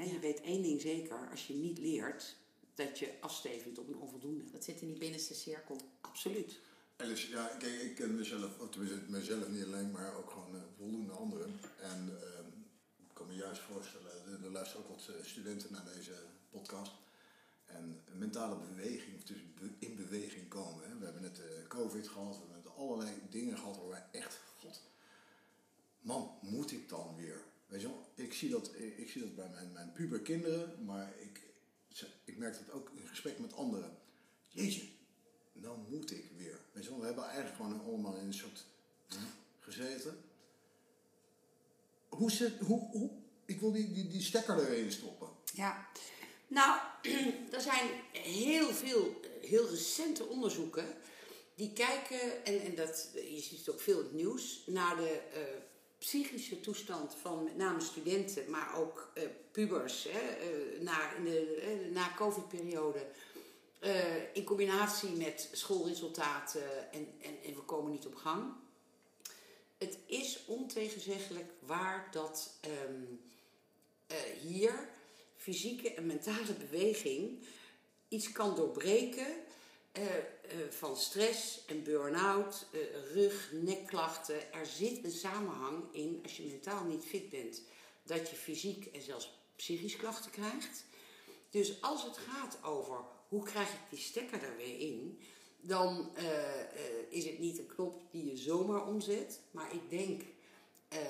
Hè, 0.00 0.06
Je 0.12 0.18
weet 0.18 0.40
één 0.40 0.62
ding 0.62 0.80
zeker, 0.80 1.28
als 1.30 1.46
je 1.46 1.54
niet 1.54 1.78
leert, 1.78 2.36
dat 2.74 2.98
je 2.98 3.12
afstevend 3.20 3.78
op 3.78 3.88
een 3.88 3.96
onvoldoende. 3.96 4.50
Dat 4.50 4.64
zit 4.64 4.80
in 4.80 4.86
die 4.86 4.98
binnenste 4.98 5.34
cirkel. 5.34 5.76
Absoluut. 6.00 6.58
Alice, 6.96 7.28
ja, 7.28 7.46
kijk, 7.58 7.80
ik 7.80 7.94
ken 7.94 8.16
mezelf, 8.16 8.58
of 8.58 8.70
tenminste 8.70 9.00
mezelf 9.08 9.48
niet 9.48 9.64
alleen, 9.64 9.90
maar 9.90 10.16
ook 10.16 10.30
gewoon 10.30 10.54
eh, 10.56 10.62
voldoende 10.76 11.12
anderen. 11.12 11.60
En 11.80 12.18
ehm, 12.22 12.46
ik 13.08 13.14
kan 13.14 13.26
me 13.26 13.34
juist 13.34 13.60
voorstellen, 13.60 14.10
er, 14.26 14.44
er 14.44 14.50
luisteren 14.50 14.84
ook 14.84 14.90
wat 14.96 15.08
eh, 15.16 15.24
studenten 15.24 15.72
naar 15.72 15.84
deze 15.94 16.14
podcast. 16.50 16.92
En 17.66 18.02
mentale 18.12 18.56
beweging, 18.56 19.16
of 19.16 19.22
dus 19.22 19.38
be- 19.54 19.86
in 19.86 19.96
beweging 19.96 20.48
komen. 20.48 20.88
Hè. 20.88 20.98
We 20.98 21.04
hebben 21.04 21.22
net 21.22 21.40
eh, 21.40 21.66
COVID 21.68 22.08
gehad, 22.08 22.34
we 22.36 22.40
hebben 22.42 22.62
net 22.64 22.76
allerlei 22.76 23.10
dingen 23.30 23.58
gehad 23.58 23.76
waar 23.76 23.88
wij 23.88 24.04
echt, 24.10 24.40
god, 24.58 24.80
man, 26.00 26.38
moet 26.40 26.72
ik 26.72 26.88
dan 26.88 27.16
weer? 27.16 27.42
Ik 28.14 28.32
zie 28.32 28.50
dat, 28.50 28.70
ik, 28.96 29.10
zie 29.10 29.20
dat 29.20 29.34
bij 29.34 29.48
mijn, 29.48 29.72
mijn 29.72 29.92
puberkinderen, 29.92 30.84
maar 30.84 31.12
ik, 31.18 31.40
ik 32.24 32.36
merk 32.36 32.54
dat 32.54 32.70
ook 32.70 32.90
in 32.94 33.08
gesprek 33.08 33.38
met 33.38 33.52
anderen. 33.52 33.98
Jeetje, 34.48 34.82
nou 35.52 35.78
moet 35.88 36.10
ik 36.10 36.30
weer. 36.36 36.60
Weet 36.72 36.84
je 36.84 36.98
we 36.98 37.04
hebben 37.04 37.24
eigenlijk 37.24 37.56
gewoon 37.56 37.84
allemaal 37.84 38.16
in 38.16 38.26
een 38.26 38.34
soort 38.34 38.64
gezeten. 39.60 40.18
Hoe 42.08 42.52
hoe, 42.66 42.88
hoe, 42.90 43.10
ik 43.44 43.60
wil 43.60 43.72
die, 43.72 43.92
die, 43.92 44.08
die 44.08 44.22
stekker 44.22 44.68
erin 44.68 44.92
stoppen. 44.92 45.28
Ja, 45.54 45.88
nou, 46.46 46.80
er 47.56 47.60
zijn 47.60 47.88
heel 48.12 48.72
veel 48.72 49.20
heel 49.40 49.68
recente 49.68 50.24
onderzoeken 50.24 50.86
die 51.54 51.72
kijken, 51.72 52.44
en, 52.44 52.60
en 52.60 52.74
dat, 52.74 53.10
je 53.14 53.40
ziet 53.40 53.58
het 53.58 53.70
ook 53.70 53.80
veel 53.80 53.98
in 53.98 54.04
het 54.04 54.14
nieuws, 54.14 54.62
naar 54.66 54.96
de 54.96 55.20
eh, 55.34 55.40
psychische 56.00 56.60
toestand 56.60 57.14
van 57.20 57.44
met 57.44 57.56
name 57.56 57.80
studenten, 57.80 58.50
maar 58.50 58.78
ook 58.78 59.10
eh, 59.14 59.22
pubers, 59.50 60.06
hè, 60.08 60.18
eh, 60.18 60.80
na, 60.80 61.12
de, 61.24 61.54
eh, 61.54 61.92
na 61.92 62.14
COVID-periode. 62.16 63.06
in 64.32 64.44
combinatie 64.44 65.10
met 65.10 65.48
schoolresultaten 65.52 66.92
en, 66.92 67.08
en, 67.22 67.54
we 67.54 67.62
komen 67.64 67.90
niet 67.90 68.06
op 68.06 68.14
gang. 68.14 68.52
Het 69.78 69.98
is 70.06 70.44
ontegenzeggelijk 70.46 71.50
waar 71.60 72.08
dat 72.10 72.58
ehm, 72.60 73.02
eh, 74.06 74.16
hier 74.42 74.88
fysieke 75.36 75.94
en 75.94 76.06
mentale 76.06 76.52
beweging 76.52 77.38
iets 78.08 78.32
kan 78.32 78.54
doorbreken 78.54 79.26
van 80.70 80.96
stress 80.96 81.64
en 81.66 81.82
burn-out, 81.82 82.66
eh, 82.72 82.80
rug, 83.14 83.50
nekklachten. 83.52 84.52
Er 84.52 84.66
zit 84.66 85.04
een 85.04 85.10
samenhang 85.10 85.84
in 85.92 86.20
als 86.22 86.36
je 86.36 86.42
mentaal 86.42 86.84
niet 86.84 87.04
fit 87.04 87.28
bent, 87.28 87.62
dat 88.02 88.30
je 88.30 88.36
fysiek 88.36 88.86
en 88.86 89.02
zelfs 89.02 89.38
psychisch 89.56 89.96
klachten 89.96 90.30
krijgt. 90.30 90.84
Dus 91.50 91.82
als 91.82 92.02
het 92.02 92.16
gaat 92.16 92.58
over 92.64 92.96
hoe 93.28 93.42
krijg 93.42 93.68
ik 93.68 93.90
die 93.90 93.98
stekker 93.98 94.42
er 94.42 94.56
weer 94.56 94.78
in, 94.78 95.20
dan 95.60 96.10
eh, 96.14 96.60
eh, 96.60 96.66
is 97.08 97.24
het 97.24 97.38
niet 97.38 97.58
een 97.58 97.66
knop 97.66 98.02
die 98.10 98.26
je 98.26 98.36
zomaar 98.36 98.86
omzet. 98.86 99.40
Maar 99.50 99.74
ik 99.74 99.90
denk, 99.90 100.22
eh, 100.90 101.00
eh, 101.00 101.06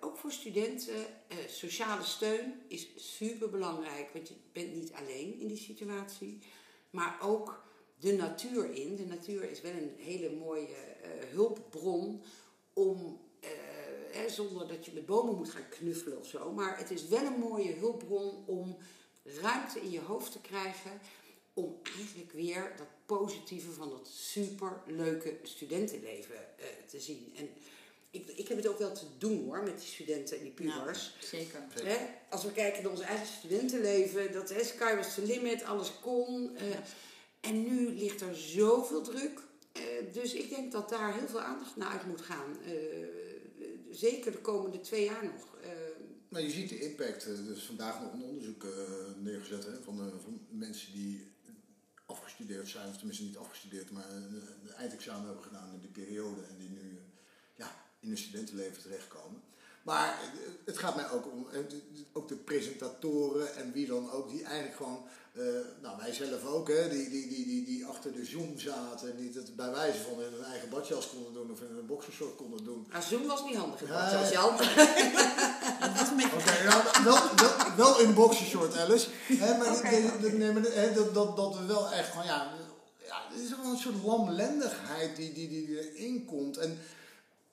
ook 0.00 0.16
voor 0.16 0.32
studenten, 0.32 1.06
eh, 1.28 1.36
sociale 1.48 2.02
steun 2.02 2.62
is 2.68 2.88
super 2.96 3.50
belangrijk. 3.50 4.10
Want 4.12 4.28
je 4.28 4.34
bent 4.52 4.74
niet 4.74 4.92
alleen 4.92 5.40
in 5.40 5.48
die 5.48 5.56
situatie. 5.56 6.38
Maar 6.90 7.18
ook 7.20 7.64
de 8.00 8.12
natuur 8.12 8.74
in. 8.74 8.96
De 8.96 9.04
natuur 9.06 9.50
is 9.50 9.60
wel 9.60 9.72
een 9.72 9.94
hele 9.98 10.30
mooie 10.30 10.66
eh, 11.02 11.10
hulpbron 11.30 12.22
om, 12.72 13.20
eh, 13.40 13.50
hè, 14.10 14.28
zonder 14.28 14.68
dat 14.68 14.84
je 14.86 14.92
met 14.92 15.06
bomen 15.06 15.34
moet 15.36 15.50
gaan 15.50 15.68
knuffelen 15.68 16.18
of 16.18 16.26
zo. 16.26 16.52
Maar 16.52 16.78
het 16.78 16.90
is 16.90 17.08
wel 17.08 17.24
een 17.24 17.38
mooie 17.38 17.72
hulpbron 17.72 18.44
om 18.46 18.76
ruimte 19.22 19.80
in 19.80 19.90
je 19.90 20.00
hoofd 20.00 20.32
te 20.32 20.40
krijgen. 20.40 20.90
Om 21.54 21.76
eigenlijk 21.96 22.32
weer 22.32 22.72
dat 22.76 22.86
positieve 23.06 23.70
van 23.72 23.90
dat 23.90 24.08
superleuke 24.12 25.36
studentenleven 25.42 26.34
eh, 26.58 26.66
te 26.86 27.00
zien. 27.00 27.32
En 27.36 27.48
ik, 28.10 28.28
ik 28.28 28.48
heb 28.48 28.56
het 28.56 28.66
ook 28.66 28.78
wel 28.78 28.92
te 28.92 29.04
doen 29.18 29.44
hoor, 29.44 29.62
met 29.62 29.78
die 29.78 29.88
studenten 29.88 30.36
en 30.36 30.42
die 30.42 30.52
pubers. 30.52 31.14
Ja, 31.20 31.26
zeker. 31.26 31.64
Hè? 31.82 31.96
Als 32.30 32.44
we 32.44 32.52
kijken 32.52 32.82
naar 32.82 32.92
ons 32.92 33.00
eigen 33.00 33.26
studentenleven, 33.26 34.32
dat 34.32 34.48
hè, 34.48 34.64
sky 34.64 34.94
was 34.96 35.14
the 35.14 35.22
limit, 35.22 35.64
alles 35.64 35.92
kon. 36.00 36.56
eh, 36.56 36.70
Ja. 36.70 36.82
En 37.46 37.62
nu 37.62 37.92
ligt 37.94 38.20
er 38.20 38.36
zoveel 38.36 39.02
druk. 39.02 39.40
eh, 39.72 39.82
dus 40.12 40.34
ik 40.34 40.48
denk 40.48 40.72
dat 40.72 40.88
daar 40.88 41.14
heel 41.14 41.28
veel 41.28 41.40
aandacht 41.40 41.76
naar 41.76 41.88
uit 41.88 42.06
moet 42.06 42.20
gaan. 42.20 42.60
Eh, 42.64 42.72
zeker 43.90 44.32
de 44.32 44.38
komende 44.40 44.80
twee 44.80 45.04
jaar 45.04 45.24
nog. 45.24 45.56
Eh, 45.62 45.70
Nou, 46.28 46.44
je 46.44 46.50
ziet 46.50 46.68
de 46.68 46.78
impact. 46.80 47.24
Er 47.24 47.50
is 47.56 47.62
vandaag 47.62 48.00
nog 48.00 48.12
een 48.12 48.22
onderzoek 48.22 48.66
neergezet 49.22 49.64
hè, 49.64 49.82
van, 49.82 49.96
van 50.22 50.40
mensen 50.48 50.92
die 50.92 51.26
afgestudeerd 52.06 52.68
zijn, 52.68 52.88
of 52.88 52.96
tenminste 52.96 53.24
niet 53.24 53.36
afgestudeerd, 53.36 53.90
maar 53.90 54.10
een, 54.10 54.42
eindexamen 54.76 55.26
hebben 55.26 55.44
gedaan 55.44 55.72
in 55.74 55.80
die 55.80 56.04
periode 56.04 56.42
en 56.42 56.56
die 56.58 56.68
nu 56.68 56.98
ja, 57.54 57.76
in 58.00 58.08
hun 58.08 58.18
studentenleven 58.18 58.82
terechtkomen. 58.82 59.40
Maar 59.82 60.18
het 60.64 60.78
gaat 60.78 60.96
mij 60.96 61.10
ook 61.10 61.32
om, 61.32 61.46
ook 62.12 62.28
de 62.28 62.36
presentatoren 62.36 63.54
en 63.56 63.72
wie 63.72 63.86
dan 63.86 64.10
ook, 64.10 64.30
die 64.30 64.42
eigenlijk 64.44 64.76
gewoon, 64.76 65.04
eh, 65.36 65.42
nou 65.82 65.96
wij 65.98 66.12
zelf 66.12 66.44
ook, 66.44 66.68
hè, 66.68 66.88
die, 66.88 67.08
die, 67.10 67.28
die, 67.28 67.44
die, 67.46 67.64
die 67.64 67.86
achter 67.86 68.12
de 68.12 68.24
Zoom 68.24 68.58
zaten 68.58 69.10
en 69.10 69.16
die 69.16 69.30
het 69.34 69.56
bij 69.56 69.70
wijze 69.70 69.98
van 69.98 70.22
in 70.22 70.32
hun 70.32 70.44
eigen 70.44 70.68
badjas 70.68 71.08
konden 71.08 71.32
doen 71.32 71.50
of 71.50 71.60
in 71.60 71.76
een 71.76 71.86
boxershort 71.86 72.36
konden 72.36 72.64
doen. 72.64 72.86
maar 72.92 73.02
Zoom 73.02 73.26
was 73.26 73.44
niet 73.44 73.56
handig 73.56 73.80
in. 73.80 73.86
Jan. 74.32 74.50
Een 74.60 76.16
beetje 76.16 76.36
Oké, 76.36 76.62
wel, 77.04 77.18
wel, 77.36 77.76
wel 77.76 78.00
in 78.00 78.14
boxershort, 78.14 78.76
Alice. 78.76 79.08
Hè, 79.26 79.58
maar, 79.58 79.72
de- 79.90 80.10
de- 80.20 80.30
de- 80.30 80.36
nee, 80.36 80.60
de- 80.60 80.70
hè, 80.70 80.92
dat, 80.92 81.14
dat, 81.14 81.36
dat 81.36 81.58
we 81.58 81.64
wel 81.64 81.90
echt 81.92 82.08
van, 82.08 82.24
ja, 82.24 82.52
ja, 83.06 83.22
het 83.32 83.40
is 83.42 83.48
wel 83.50 83.70
een 83.72 83.76
soort 83.78 84.02
lamlendigheid 84.04 85.16
die, 85.16 85.32
die, 85.32 85.48
die 85.48 85.92
erin 85.94 86.24
komt. 86.24 86.56
En 86.56 86.78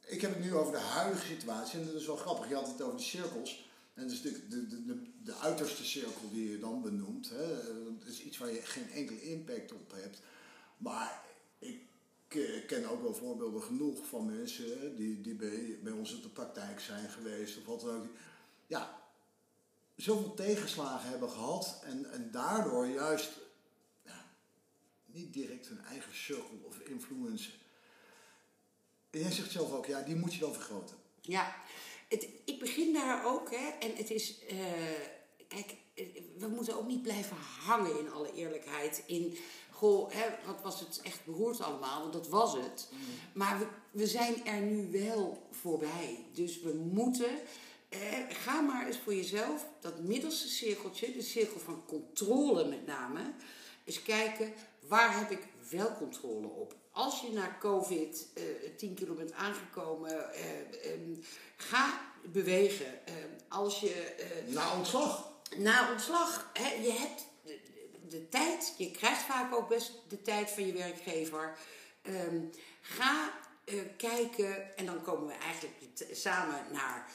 ik 0.06 0.22
heb 0.22 0.30
het 0.34 0.44
nu 0.44 0.56
over 0.56 0.72
de 0.74 0.80
huidige 0.80 1.26
situatie 1.26 1.80
en 1.80 1.86
dat 1.86 1.96
is 1.96 2.06
wel 2.06 2.16
grappig. 2.16 2.50
Je 2.50 2.56
had 2.56 2.68
het 2.68 2.82
over 2.82 2.98
die 2.98 3.06
cirkels. 3.06 3.66
En 3.94 4.06
natuurlijk 4.06 4.50
de, 4.50 4.68
de, 4.68 4.86
de, 4.86 5.12
de 5.24 5.36
uiterste 5.36 5.86
cirkel 5.86 6.30
die 6.32 6.50
je 6.50 6.60
dan 6.60 6.82
benoemt. 6.82 7.30
Hè. 7.30 7.48
Dat 8.00 8.08
is 8.08 8.22
iets 8.22 8.38
waar 8.38 8.52
je 8.52 8.62
geen 8.62 8.90
enkele 8.92 9.22
impact 9.22 9.72
op 9.72 9.92
hebt. 9.92 10.22
Maar 10.78 11.22
ik 11.60 11.82
eh, 12.28 12.66
ken 12.68 12.90
ook 12.90 13.02
wel 13.02 13.14
voorbeelden 13.14 13.62
genoeg 13.62 14.08
van 14.08 14.26
mensen 14.26 14.96
die, 14.96 15.22
die 15.22 15.36
bij, 15.36 15.80
bij 15.84 15.94
ons 15.94 16.14
in 16.14 16.22
de 16.22 16.30
praktijk 16.30 16.80
zijn 16.80 17.10
geweest 17.10 17.58
of 17.58 17.66
wat 17.66 17.82
dan 17.82 17.96
ook. 17.96 18.08
Ja, 18.68 19.02
zoveel 19.96 20.34
tegenslagen 20.34 21.10
hebben 21.10 21.30
gehad 21.30 21.82
en, 21.86 22.12
en 22.12 22.32
daardoor 22.32 22.88
juist 22.88 23.42
niet 25.14 25.34
direct 25.34 25.68
hun 25.68 25.84
eigen 25.86 26.16
circle 26.16 26.64
of 26.64 26.80
influence. 26.80 27.50
En 29.10 29.20
jij 29.20 29.32
zegt 29.32 29.52
zelf 29.52 29.72
ook, 29.72 29.86
ja, 29.86 30.02
die 30.02 30.16
moet 30.16 30.34
je 30.34 30.40
dan 30.40 30.54
vergroten. 30.54 30.96
Ja, 31.22 31.56
het, 32.14 32.28
ik 32.46 32.60
begin 32.60 32.94
daar 32.94 33.26
ook, 33.26 33.52
hè. 33.52 33.70
En 33.80 33.96
het 33.96 34.10
is, 34.10 34.40
eh, 34.48 34.58
kijk, 35.48 35.76
we 36.38 36.48
moeten 36.48 36.78
ook 36.78 36.88
niet 36.88 37.02
blijven 37.02 37.38
hangen 37.66 38.00
in 38.00 38.12
alle 38.12 38.34
eerlijkheid. 38.34 39.04
In, 39.06 39.38
goh, 39.72 40.12
hè, 40.12 40.26
wat 40.46 40.62
was 40.62 40.80
het 40.80 41.02
echt 41.04 41.26
beroerd 41.26 41.62
allemaal, 41.62 42.02
want 42.02 42.14
dat 42.14 42.28
was 42.28 42.54
het. 42.54 42.90
Maar 43.34 43.60
we, 43.60 43.68
we 43.92 44.08
zijn 44.08 44.46
er 44.46 44.62
nu 44.62 44.92
wel 44.92 45.48
voorbij. 45.52 46.26
Dus 46.34 46.62
we 46.62 46.74
moeten, 46.74 47.32
eh, 47.90 48.00
ga 48.30 48.62
maar 48.62 48.88
eens 48.88 48.98
voor 48.98 49.16
jezelf, 49.16 49.68
dat 49.80 50.00
middelste 50.00 50.48
cirkeltje, 50.48 51.14
de 51.14 51.22
cirkel 51.22 51.60
van 51.60 51.86
controle 51.86 52.68
met 52.68 52.86
name, 52.86 53.34
eens 53.86 54.02
kijken, 54.02 54.54
waar 54.88 55.20
heb 55.20 55.32
ik 55.32 55.48
wel 55.70 55.96
controle 55.98 56.48
op? 56.48 56.76
Als 56.94 57.22
je 57.22 57.32
na 57.32 57.58
COVID 57.60 58.28
eh 58.34 58.44
10 58.78 58.94
kilo 58.94 59.14
bent 59.14 59.34
aangekomen, 59.34 60.34
eh, 60.34 60.92
ehm, 60.92 61.16
ga 61.56 62.02
bewegen. 62.22 63.06
Eh, 63.06 63.14
als 63.48 63.80
je 63.80 63.94
eh, 63.94 64.54
Na 64.54 64.78
ontslag. 64.78 65.32
na 65.58 65.92
ontslag, 65.92 66.50
hè, 66.54 66.74
je 66.74 66.92
hebt 66.92 67.26
de, 68.10 68.30
tijd, 68.30 68.74
je 68.78 68.92
krijgt 68.92 69.22
vaak 69.22 69.56
ook 69.56 69.68
best 69.68 69.92
de 70.08 70.22
tijd 70.22 70.50
van 70.50 70.66
je 70.66 70.74
werkgever. 70.74 71.58
Ehm, 72.02 72.42
ga 72.82 73.42
kijken, 73.98 74.78
en 74.78 74.86
dan 74.86 75.02
komen 75.02 75.28
we 75.28 75.34
eigenlijk 75.34 75.76
samen 76.12 76.66
naar 76.72 77.10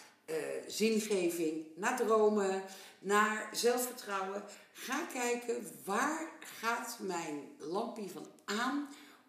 zingeving, 0.67 1.67
naar 1.75 1.97
dromen, 1.97 2.63
naar 2.99 3.49
zelfvertrouwen. 3.53 4.45
Ga 4.73 5.07
kijken, 5.13 5.67
waar 5.85 6.31
gaat 6.61 6.99
mijn 7.01 7.49
lampje 7.59 8.09
van 8.09 8.27
aan 8.45 8.89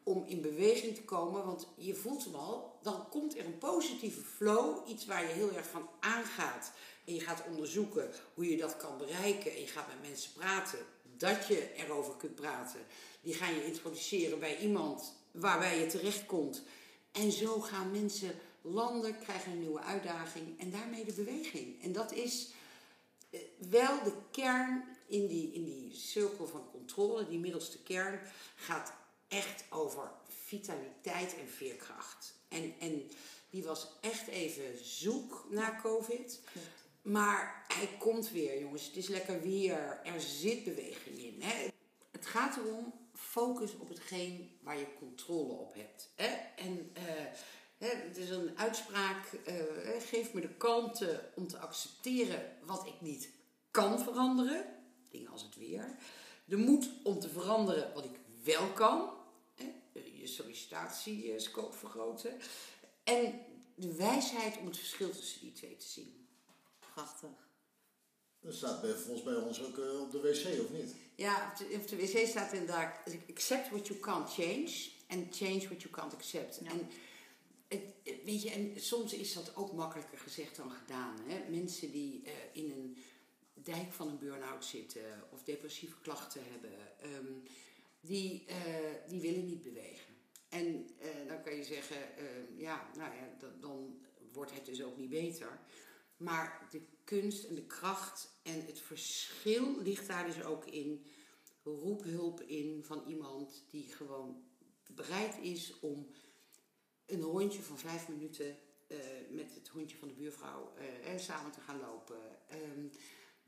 om 0.09 0.23
in 0.27 0.41
beweging 0.41 0.95
te 0.95 1.03
komen? 1.03 1.45
Want 1.45 1.67
je 1.75 1.95
voelt 1.95 2.23
hem 2.23 2.35
al, 2.35 2.79
dan 2.81 3.09
komt 3.09 3.37
er 3.37 3.45
een 3.45 3.57
positieve 3.57 4.21
flow, 4.21 4.89
iets 4.89 5.05
waar 5.05 5.21
je 5.21 5.33
heel 5.33 5.51
erg 5.51 5.67
van 5.67 5.89
aangaat. 5.99 6.71
En 7.05 7.13
je 7.13 7.19
gaat 7.19 7.43
onderzoeken 7.47 8.11
hoe 8.33 8.49
je 8.49 8.57
dat 8.57 8.77
kan 8.77 8.97
bereiken. 8.97 9.51
En 9.51 9.59
je 9.59 9.67
gaat 9.67 9.87
met 9.87 10.09
mensen 10.09 10.33
praten 10.33 10.79
dat 11.17 11.47
je 11.47 11.73
erover 11.75 12.15
kunt 12.15 12.35
praten. 12.35 12.79
Die 13.21 13.33
gaan 13.33 13.55
je 13.55 13.65
introduceren 13.65 14.39
bij 14.39 14.57
iemand 14.57 15.13
waarbij 15.31 15.79
je 15.79 15.87
terechtkomt. 15.87 16.63
En 17.11 17.31
zo 17.31 17.59
gaan 17.59 17.91
mensen, 17.91 18.31
landen 18.61 19.19
krijgen 19.19 19.51
een 19.51 19.59
nieuwe 19.59 19.81
uitdaging 19.81 20.59
en 20.59 20.71
daarmee 20.71 21.05
de 21.05 21.13
beweging. 21.13 21.83
En 21.83 21.91
dat 21.91 22.11
is 22.13 22.49
eh, 23.29 23.39
wel 23.69 24.03
de 24.03 24.13
kern 24.31 24.83
in 25.07 25.27
die, 25.27 25.53
in 25.53 25.63
die 25.63 25.95
cirkel 25.95 26.47
van 26.47 26.71
controle, 26.71 27.27
die 27.27 27.39
middelste 27.39 27.83
kern, 27.83 28.19
gaat 28.55 28.93
echt 29.29 29.63
over 29.69 30.11
vitaliteit 30.27 31.35
en 31.39 31.47
veerkracht. 31.47 32.33
En, 32.47 32.73
en 32.79 33.09
die 33.49 33.63
was 33.63 33.87
echt 34.01 34.27
even 34.27 34.85
zoek 34.85 35.45
na 35.49 35.79
COVID. 35.81 36.41
Maar 37.01 37.65
hij 37.67 37.89
komt 37.99 38.31
weer, 38.31 38.59
jongens. 38.59 38.85
Het 38.85 38.95
is 38.95 39.07
lekker 39.07 39.41
weer. 39.41 39.99
Er 40.03 40.21
zit 40.21 40.63
beweging 40.63 41.17
in. 41.17 41.41
Hè? 41.41 41.67
Het 42.11 42.25
gaat 42.25 42.57
erom, 42.57 42.93
focus 43.13 43.77
op 43.77 43.89
hetgeen 43.89 44.57
waar 44.61 44.77
je 44.77 44.97
controle 44.99 45.53
op 45.53 45.73
hebt. 45.73 46.09
Hè? 46.15 46.35
En 46.55 46.91
uh, 46.97 47.03
hè, 47.77 47.87
het 47.87 48.17
is 48.17 48.29
een 48.29 48.57
uitspraak, 48.57 49.31
uh, 49.47 49.53
geef 49.99 50.33
me 50.33 50.41
de 50.41 50.55
kalmte 50.57 51.29
om 51.35 51.47
te 51.47 51.57
accepteren 51.57 52.57
wat 52.65 52.87
ik 52.87 53.01
niet 53.01 53.29
kan 53.71 53.99
veranderen. 53.99 54.65
Dingen 55.09 55.31
als 55.31 55.41
het 55.41 55.55
weer. 55.55 55.95
De 56.45 56.57
moed 56.57 56.89
om 57.03 57.19
te 57.19 57.29
veranderen 57.29 57.93
wat 57.93 58.05
ik 58.05 58.19
wel 58.43 58.67
kan. 58.67 59.09
Sollicitatiescope 60.29 61.77
vergroten. 61.77 62.37
En 63.03 63.39
de 63.75 63.93
wijsheid 63.93 64.57
om 64.57 64.65
het 64.65 64.77
verschil 64.77 65.09
tussen 65.09 65.41
die 65.41 65.51
twee 65.51 65.75
te 65.75 65.87
zien. 65.87 66.27
Prachtig. 66.93 67.47
Dat 68.41 68.53
staat 68.53 68.81
bij, 68.81 68.93
volgens 68.93 69.23
bij 69.23 69.35
ons 69.35 69.63
ook 69.63 69.77
uh, 69.77 70.01
op 70.01 70.11
de 70.11 70.19
wc, 70.19 70.61
of 70.61 70.71
niet? 70.71 70.95
Ja, 71.15 71.51
op 71.51 71.57
de, 71.57 71.75
op 71.75 71.87
de 71.87 71.95
wc 71.95 72.27
staat 72.27 72.53
inderdaad: 72.53 72.99
accept 73.29 73.69
what 73.69 73.87
you 73.87 73.99
can't 73.99 74.33
change 74.33 74.89
and 75.07 75.35
change 75.35 75.59
what 75.59 75.81
you 75.81 75.93
can't 75.93 76.13
accept. 76.13 76.59
Ja. 76.63 76.71
En, 76.71 76.89
het, 77.67 77.83
weet 78.25 78.41
je, 78.41 78.49
en 78.49 78.81
soms 78.81 79.13
is 79.13 79.33
dat 79.33 79.55
ook 79.55 79.73
makkelijker 79.73 80.17
gezegd 80.17 80.55
dan 80.55 80.71
gedaan. 80.71 81.19
Hè? 81.27 81.49
Mensen 81.49 81.91
die 81.91 82.23
uh, 82.25 82.31
in 82.51 82.71
een 82.71 82.97
dijk 83.53 83.93
van 83.93 84.07
een 84.07 84.19
burn-out 84.19 84.65
zitten 84.65 85.23
of 85.31 85.43
depressieve 85.43 85.95
klachten 86.01 86.41
hebben, 86.51 86.71
um, 87.15 87.43
die, 88.01 88.45
uh, 88.49 88.55
die 89.07 89.21
willen 89.21 89.45
niet 89.45 89.61
bewegen. 89.61 90.08
En 90.49 90.89
dan 91.27 91.41
kan 91.41 91.55
je 91.55 91.63
zeggen: 91.63 91.97
ja, 92.57 92.89
nou 92.95 93.13
ja, 93.15 93.49
dan, 93.59 93.99
wordt 94.31 94.53
het 94.53 94.65
dus 94.65 94.83
ook 94.83 94.97
niet 94.97 95.09
beter. 95.09 95.59
Maar 96.17 96.67
de 96.71 96.81
kunst 97.03 97.43
en 97.43 97.55
de 97.55 97.65
kracht 97.65 98.29
en 98.43 98.65
het 98.65 98.79
verschil 98.79 99.81
ligt 99.81 100.07
daar 100.07 100.25
dus 100.25 100.43
ook 100.43 100.65
in. 100.65 101.05
Roep 101.63 102.03
hulp 102.03 102.41
in 102.41 102.83
van 102.83 103.03
iemand 103.07 103.63
die 103.69 103.93
gewoon 103.93 104.43
bereid 104.95 105.37
is 105.41 105.79
om 105.79 106.07
een 107.05 107.21
hondje 107.21 107.61
van 107.61 107.77
vijf 107.77 108.07
minuten 108.07 108.57
uh, 108.87 108.97
met 109.29 109.55
het 109.55 109.67
hondje 109.67 109.97
van 109.97 110.07
de 110.07 110.13
buurvrouw 110.13 110.73
uh, 110.77 111.17
samen 111.17 111.51
te 111.51 111.59
gaan 111.59 111.79
lopen. 111.79 112.19
Um, 112.53 112.91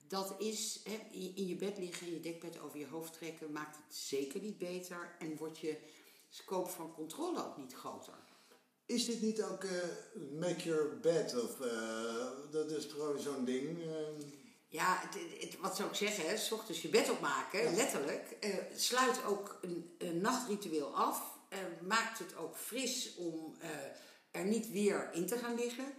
dat 0.07 0.35
is 0.41 0.81
in 1.11 1.47
je 1.47 1.55
bed 1.55 1.77
liggen, 1.77 2.11
je 2.11 2.19
dekbed 2.19 2.59
over 2.59 2.79
je 2.79 2.87
hoofd 2.87 3.13
trekken, 3.13 3.51
maakt 3.51 3.75
het 3.75 3.95
zeker 3.95 4.41
niet 4.41 4.57
beter 4.57 5.15
en 5.19 5.37
wordt 5.37 5.59
je 5.59 5.77
scope 6.31 6.69
van 6.69 6.93
controle 6.93 7.45
ook 7.45 7.57
niet 7.57 7.73
groter. 7.73 8.13
Is 8.85 9.05
dit 9.05 9.21
niet 9.21 9.43
ook 9.43 9.63
uh, 9.63 9.71
make 10.39 10.63
your 10.63 10.99
bed? 10.99 11.43
Of, 11.43 11.59
uh, 11.59 12.51
dat 12.51 12.71
is 12.71 12.85
gewoon 12.85 13.19
zo'n 13.19 13.45
ding. 13.45 13.77
Uh... 13.77 13.95
Ja, 14.67 14.99
het, 15.01 15.41
het, 15.41 15.59
wat 15.59 15.75
zou 15.75 15.89
ik 15.89 15.95
zeggen? 15.95 16.29
Hè? 16.29 16.37
S 16.37 16.51
ochtends 16.51 16.81
je 16.81 16.89
bed 16.89 17.09
opmaken, 17.09 17.63
ja. 17.63 17.71
letterlijk. 17.71 18.37
sluit 18.75 19.25
ook 19.25 19.59
een, 19.61 19.95
een, 19.97 20.21
nachtritueel 20.21 20.95
af. 20.95 21.39
maakt 21.87 22.19
het 22.19 22.35
ook 22.35 22.57
fris 22.57 23.15
om 23.15 23.55
er 24.31 24.45
niet 24.45 24.71
weer 24.71 25.09
in 25.13 25.27
te 25.27 25.37
gaan 25.37 25.55
liggen. 25.55 25.93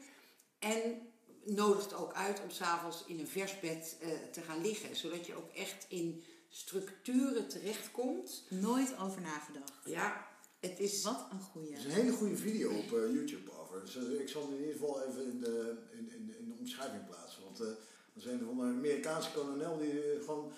En 0.59 1.13
nodigt 1.45 1.95
ook 1.95 2.13
uit 2.13 2.41
om 2.43 2.51
s'avonds 2.51 3.05
in 3.07 3.19
een 3.19 3.29
vers 3.29 3.61
bed 3.61 3.97
te 4.33 4.41
gaan 4.41 4.61
liggen. 4.61 4.97
Zodat 4.97 5.27
je 5.27 5.35
ook 5.35 5.53
echt 5.53 5.85
in 5.89 6.25
structuren 6.53 7.49
terechtkomt. 7.49 8.45
Nooit 8.49 8.99
over 8.99 9.21
nagedacht. 9.21 9.73
Ja, 9.85 10.27
het 10.61 10.79
is... 10.79 11.03
Wat 11.03 11.27
een 11.31 11.41
goeie. 11.41 11.73
Er 11.73 11.79
is 11.79 11.85
een 11.85 11.91
hele 11.91 12.13
goede 12.13 12.37
video 12.37 12.71
op 12.71 12.93
uh, 12.93 13.15
YouTube 13.15 13.51
over. 13.61 13.81
Dus 13.81 13.95
ik 13.95 14.29
zal 14.29 14.43
hem 14.43 14.53
in 14.53 14.61
ieder 14.61 14.73
geval 14.73 15.03
even 15.03 15.25
in 15.25 15.41
de, 15.41 15.77
in, 15.91 16.11
in, 16.11 16.35
in 16.39 16.49
de 16.49 16.55
omschrijving 16.59 17.07
plaatsen. 17.07 17.43
Want 17.45 17.61
uh, 17.61 17.67
dat 17.67 17.77
is 18.15 18.25
een 18.25 18.45
van 18.45 18.57
de 18.57 18.63
Amerikaanse 18.63 19.31
kolonel 19.35 19.79
die 19.79 20.15
uh, 20.15 20.25
gewoon... 20.25 20.53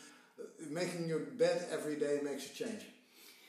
making 0.71 1.07
your 1.07 1.35
bed 1.37 1.69
every 1.71 1.97
day 1.99 2.23
makes 2.23 2.45
a 2.51 2.55
change. 2.55 2.93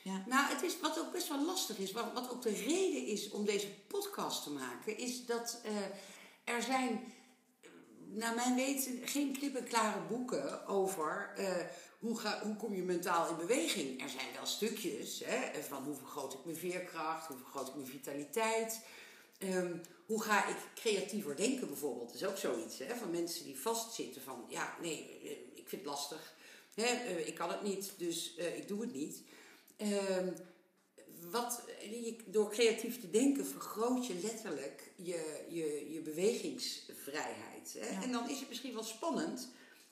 Ja. 0.02 0.24
Nou, 0.26 0.54
het 0.54 0.62
is 0.62 0.80
wat 0.80 0.98
ook 0.98 1.12
best 1.12 1.28
wel 1.28 1.44
lastig 1.44 1.78
is, 1.78 1.92
wat, 1.92 2.12
wat 2.14 2.30
ook 2.30 2.42
de 2.42 2.54
reden 2.54 3.06
is 3.06 3.30
om 3.30 3.44
deze 3.44 3.68
podcast 3.86 4.42
te 4.42 4.50
maken, 4.50 4.98
is 4.98 5.26
dat 5.26 5.60
er 6.44 6.62
zijn, 6.62 7.12
naar 8.16 8.34
mijn 8.34 8.54
weten, 8.54 9.00
geen 9.04 9.38
klippenklare 9.38 10.00
boeken 10.08 10.66
over 10.66 11.34
hoe, 11.98 12.18
ga, 12.18 12.42
hoe 12.42 12.56
kom 12.56 12.74
je 12.74 12.82
mentaal 12.82 13.30
in 13.30 13.36
beweging? 13.36 14.02
Er 14.02 14.08
zijn 14.08 14.32
wel 14.34 14.46
stukjes 14.46 15.22
hè, 15.24 15.62
van 15.62 15.84
hoe 15.84 15.94
vergroot 15.94 16.34
ik 16.34 16.44
mijn 16.44 16.56
veerkracht, 16.56 17.26
hoe 17.26 17.36
vergroot 17.36 17.68
ik 17.68 17.74
mijn 17.74 17.86
vitaliteit. 17.86 18.80
Um, 19.38 19.80
hoe 20.06 20.22
ga 20.22 20.48
ik 20.48 20.56
creatiever 20.74 21.36
denken 21.36 21.66
bijvoorbeeld? 21.66 22.14
Is 22.14 22.24
ook 22.24 22.36
zoiets 22.36 22.78
hè, 22.78 22.96
van 22.96 23.10
mensen 23.10 23.44
die 23.44 23.58
vastzitten 23.58 24.22
van 24.22 24.44
ja, 24.48 24.76
nee, 24.80 25.20
ik 25.54 25.68
vind 25.68 25.82
het 25.82 25.90
lastig. 25.90 26.34
Hè, 26.74 26.82
uh, 26.84 27.26
ik 27.26 27.34
kan 27.34 27.50
het 27.50 27.62
niet, 27.62 27.92
dus 27.96 28.34
ik 28.34 28.68
doe 28.68 28.80
het 28.80 28.94
niet. 28.94 29.22
Um, 29.76 30.34
wat, 31.30 31.64
door 32.24 32.50
creatief 32.50 33.00
te 33.00 33.10
denken 33.10 33.46
vergroot 33.46 34.06
je 34.06 34.14
letterlijk 34.14 34.92
je, 34.96 35.44
je, 35.48 35.92
je 35.92 36.00
bewegingsvrijheid. 36.00 37.76
Hè? 37.78 37.88
Ja. 37.88 38.02
En 38.02 38.12
dan 38.12 38.30
is 38.30 38.38
het 38.38 38.48
misschien 38.48 38.74
wel 38.74 38.82
spannend. 38.82 39.48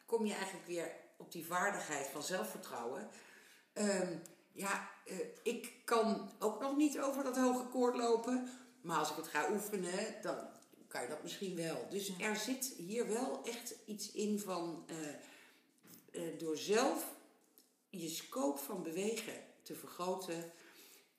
Kom 0.06 0.26
je 0.26 0.34
eigenlijk 0.34 0.66
weer 0.66 0.92
op 1.16 1.32
die 1.32 1.46
vaardigheid 1.46 2.06
van 2.06 2.22
zelfvertrouwen. 2.22 3.08
Um, 3.74 4.22
ja, 4.52 4.90
uh, 5.06 5.16
ik 5.42 5.72
kan 5.84 6.30
ook 6.38 6.60
nog 6.60 6.76
niet 6.76 7.00
over 7.00 7.24
dat 7.24 7.36
hoge 7.36 7.66
koord 7.66 7.96
lopen. 7.96 8.48
Maar 8.80 8.98
als 8.98 9.10
ik 9.10 9.16
het 9.16 9.26
ga 9.26 9.50
oefenen, 9.50 10.14
dan 10.22 10.36
kan 10.88 11.02
je 11.02 11.08
dat 11.08 11.22
misschien 11.22 11.56
wel. 11.56 11.86
Dus 11.90 12.06
ja. 12.06 12.28
er 12.28 12.36
zit 12.36 12.74
hier 12.76 13.08
wel 13.08 13.40
echt 13.44 13.74
iets 13.84 14.12
in 14.12 14.40
van... 14.40 14.84
Uh, 14.90 14.96
uh, 16.10 16.38
door 16.38 16.56
zelf 16.56 17.12
je 17.90 18.08
scope 18.08 18.58
van 18.58 18.82
bewegen 18.82 19.34
te 19.62 19.74
vergroten... 19.74 20.52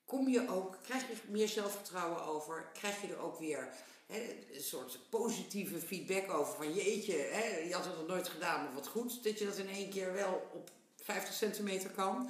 kom 0.05 0.27
je 0.27 0.49
ook, 0.49 0.77
krijg 0.83 1.07
je 1.07 1.15
meer 1.27 1.47
zelfvertrouwen 1.47 2.25
over. 2.25 2.69
Krijg 2.73 3.01
je 3.01 3.07
er 3.07 3.19
ook 3.19 3.39
weer 3.39 3.73
He, 4.05 4.45
een 4.53 4.63
soort 4.63 4.99
positieve 5.09 5.79
feedback 5.79 6.31
over 6.31 6.55
van 6.55 6.73
jeetje, 6.73 7.13
he, 7.13 7.57
je 7.57 7.73
had 7.73 7.85
het 7.85 7.97
nog 7.97 8.07
nooit 8.07 8.27
gedaan, 8.27 8.63
maar 8.63 8.73
wat 8.73 8.87
goed 8.87 9.23
dat 9.23 9.39
je 9.39 9.45
dat 9.45 9.57
in 9.57 9.69
één 9.69 9.89
keer 9.89 10.13
wel 10.13 10.49
op 10.53 10.71
50 10.95 11.33
centimeter 11.33 11.89
kan. 11.89 12.29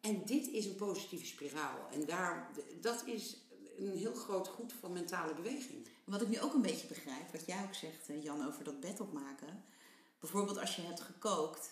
En 0.00 0.22
dit 0.24 0.48
is 0.48 0.66
een 0.66 0.74
positieve 0.74 1.26
spiraal. 1.26 1.88
En 1.90 2.06
daar, 2.06 2.50
dat 2.80 3.02
is 3.06 3.36
een 3.78 3.96
heel 3.96 4.14
groot 4.14 4.48
goed 4.48 4.72
van 4.80 4.92
mentale 4.92 5.34
beweging. 5.34 5.88
Wat 6.04 6.22
ik 6.22 6.28
nu 6.28 6.40
ook 6.40 6.54
een 6.54 6.62
beetje 6.62 6.86
begrijp, 6.86 7.32
wat 7.32 7.46
jij 7.46 7.62
ook 7.62 7.74
zegt, 7.74 8.22
Jan, 8.22 8.46
over 8.46 8.64
dat 8.64 8.80
bed 8.80 9.00
opmaken. 9.00 9.64
Bijvoorbeeld 10.20 10.58
als 10.58 10.76
je 10.76 10.82
hebt 10.82 11.00
gekookt 11.00 11.70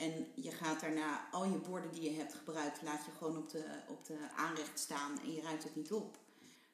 en 0.00 0.26
je 0.34 0.50
gaat 0.50 0.80
daarna 0.80 1.28
al 1.30 1.44
je 1.44 1.58
borden 1.58 1.92
die 1.92 2.02
je 2.02 2.16
hebt 2.16 2.34
gebruikt, 2.34 2.82
laat 2.82 3.04
je 3.04 3.10
gewoon 3.18 3.36
op 3.36 3.50
de, 3.50 3.64
op 3.88 4.06
de 4.06 4.18
aanrecht 4.36 4.78
staan 4.78 5.18
en 5.22 5.32
je 5.32 5.40
ruimt 5.40 5.62
het 5.62 5.76
niet 5.76 5.92
op. 5.92 6.18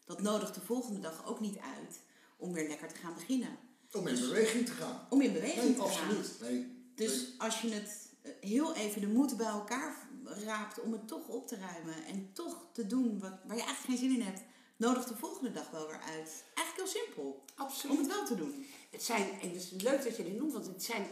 Dat 0.05 0.23
nodigt 0.23 0.55
de 0.55 0.61
volgende 0.61 1.01
dag 1.01 1.27
ook 1.27 1.41
niet 1.41 1.59
uit 1.59 2.01
om 2.37 2.53
weer 2.53 2.69
lekker 2.69 2.89
te 2.89 2.95
gaan 2.95 3.15
beginnen. 3.15 3.59
Om 3.93 4.07
in 4.07 4.15
dus, 4.15 4.29
beweging 4.29 4.67
te 4.67 4.73
gaan. 4.73 5.07
Om 5.11 5.21
in 5.21 5.33
beweging 5.33 5.65
nee, 5.65 5.75
te 5.75 5.83
absoluut. 5.83 6.37
gaan. 6.41 6.53
Nee, 6.53 6.93
dus 6.95 7.23
nee. 7.23 7.35
als 7.39 7.61
je 7.61 7.71
het 7.71 8.09
heel 8.41 8.75
even 8.75 9.01
de 9.01 9.09
moed 9.09 9.37
bij 9.37 9.47
elkaar 9.47 10.09
raapt 10.25 10.81
om 10.81 10.93
het 10.93 11.09
toch 11.09 11.29
op 11.29 11.47
te 11.47 11.57
ruimen 11.57 12.05
en 12.05 12.31
toch 12.33 12.67
te 12.73 12.87
doen 12.87 13.19
wat, 13.19 13.33
waar 13.47 13.57
je 13.57 13.63
eigenlijk 13.63 14.01
geen 14.01 14.11
zin 14.11 14.21
in 14.21 14.27
hebt, 14.27 14.41
nodigt 14.77 15.09
de 15.09 15.17
volgende 15.17 15.53
dag 15.53 15.71
wel 15.71 15.87
weer 15.87 16.01
uit. 16.01 16.45
Eigenlijk 16.55 16.77
heel 16.77 17.03
simpel. 17.03 17.45
Absoluut. 17.55 17.97
Om 17.97 18.03
het 18.05 18.15
wel 18.15 18.27
te 18.27 18.35
doen. 18.35 18.67
Het 18.91 19.03
zijn, 19.03 19.41
en 19.41 19.49
het 19.49 19.57
is 19.57 19.71
leuk 19.71 20.05
dat 20.05 20.17
je 20.17 20.25
dit 20.25 20.37
noemt, 20.39 20.53
want 20.53 20.67
het 20.67 20.85
zijn 20.85 21.07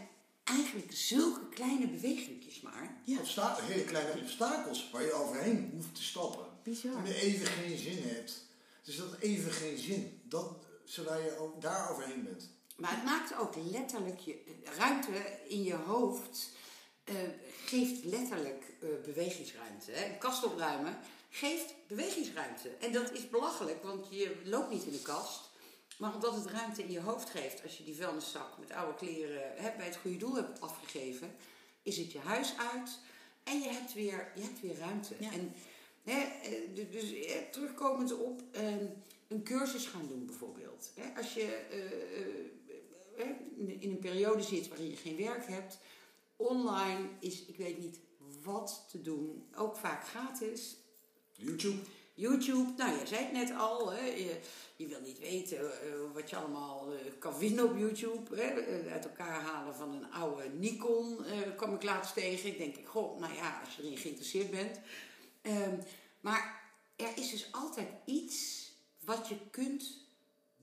eigenlijk 0.45 0.93
zulke 0.93 1.49
kleine 1.49 1.89
bewegingjes 1.89 2.61
maar. 2.61 3.01
Ja. 3.05 3.19
Obsta 3.19 3.57
hele 3.61 3.85
kleine 3.85 4.21
obstakels 4.21 4.91
waar 4.93 5.03
je 5.03 5.13
overheen 5.13 5.71
hoeft 5.75 5.95
te 5.95 6.03
stappen. 6.03 6.47
Bizar. 6.63 6.97
En 6.97 7.07
je 7.07 7.15
even 7.15 7.47
geen 7.47 7.79
zin 7.79 8.03
hebt. 8.03 8.45
Dus 8.83 8.97
dat 8.97 9.19
even 9.19 9.53
geen 9.53 9.79
zin. 9.79 10.21
Dat, 10.25 10.57
zodat 10.85 11.23
je 11.23 11.39
ook 11.39 11.61
daar 11.61 11.91
overheen 11.91 12.25
bent. 12.25 12.49
Maar 12.77 12.95
het 12.95 13.05
maakt 13.05 13.37
ook 13.37 13.55
letterlijk 13.71 14.19
je 14.19 14.43
ruimte 14.79 15.39
in 15.49 15.63
je 15.63 15.75
hoofd. 15.75 16.51
Uh, 17.05 17.15
geeft 17.65 18.05
letterlijk 18.05 18.63
uh, 18.81 18.89
bewegingsruimte. 19.05 19.91
Hè? 19.91 20.13
Een 20.13 20.19
kast 20.19 20.45
opruimen 20.45 20.99
geeft 21.31 21.75
bewegingsruimte. 21.89 22.69
En 22.69 22.93
dat 22.93 23.13
is 23.13 23.29
belachelijk, 23.29 23.83
want 23.83 24.07
je 24.11 24.41
loopt 24.45 24.71
niet 24.71 24.85
in 24.85 24.93
de 24.93 25.03
kast. 25.03 25.51
Maar 25.99 26.15
omdat 26.15 26.35
het 26.35 26.47
ruimte 26.47 26.83
in 26.83 26.91
je 26.91 27.01
hoofd 27.01 27.31
geeft, 27.31 27.63
als 27.63 27.77
je 27.79 27.85
die 27.85 27.95
vuilniszak 27.97 28.59
met 28.59 28.71
oude 28.73 28.95
kleren 28.95 29.43
hè, 29.57 29.77
bij 29.77 29.87
het 29.87 29.97
goede 29.97 30.17
doel 30.17 30.35
hebt 30.35 30.61
afgegeven, 30.61 31.35
is 31.83 31.97
het 31.97 32.13
je 32.13 32.19
huis 32.19 32.55
uit 32.73 32.99
en 33.43 33.61
je 33.61 33.69
hebt 33.69 33.93
weer, 33.93 34.33
je 34.35 34.43
hebt 34.43 34.61
weer 34.61 34.77
ruimte. 34.79 35.15
Ja. 35.19 35.33
En 35.33 35.53
Hè, 36.05 36.21
eh, 36.21 36.75
du- 36.75 36.89
dus 36.91 37.13
eh, 37.15 37.37
terugkomend 37.51 38.19
op 38.19 38.43
ehm, 38.51 38.85
een 39.29 39.43
cursus 39.43 39.87
gaan 39.87 40.07
doen 40.09 40.27
bijvoorbeeld. 40.27 40.91
Hè, 40.95 41.17
als 41.21 41.35
je 41.35 41.45
eh, 43.17 43.27
in- 43.57 43.81
in 43.81 43.91
een 43.91 43.99
periode 43.99 44.43
zit 44.43 44.69
waarin 44.69 44.91
je 44.91 44.97
geen 44.97 45.17
werk 45.17 45.47
hebt, 45.47 45.79
online 46.37 47.09
is, 47.21 47.45
ik 47.45 47.57
weet 47.57 47.79
niet 47.79 47.99
wat 48.43 48.85
te 48.91 49.01
doen, 49.03 49.47
ook 49.57 49.77
vaak 49.77 50.07
gratis. 50.09 50.77
YouTube. 51.33 51.83
YouTube, 52.15 52.73
nou 52.77 52.99
je 52.99 53.07
zei 53.07 53.25
het 53.25 53.33
net 53.33 53.53
al, 53.59 53.93
hè, 53.93 54.05
je, 54.77 54.87
wil 54.87 55.01
niet 55.01 55.19
weten 55.19 55.59
eh, 55.59 55.93
wat 56.13 56.31
je 56.31 56.37
allemaal 56.37 56.93
eh, 56.93 56.99
kan 57.19 57.37
vinden 57.37 57.65
op 57.65 57.77
YouTube. 57.77 58.37
Hè, 58.37 58.43
eh, 58.43 58.93
uit 58.93 59.05
elkaar 59.05 59.41
halen 59.43 59.75
van 59.75 59.93
een 59.93 60.13
oude 60.13 60.49
Nikon 60.49 61.19
kwam 61.57 61.75
ik 61.75 61.83
laatst 61.83 62.15
tegen. 62.15 62.49
Ik 62.49 62.59
denk, 62.59 62.89
goh, 62.89 63.21
nou 63.21 63.35
ja, 63.35 63.61
als 63.65 63.77
je 63.77 63.83
erin 63.83 63.99
geïnteresseerd 63.99 64.51
bent. 64.51 64.81
Ehm, 65.43 65.77
maar 66.21 66.63
er 66.97 67.17
is 67.17 67.31
dus 67.31 67.49
altijd 67.53 67.89
iets 68.05 68.69
wat 69.01 69.29
je 69.29 69.37
kunt 69.51 69.99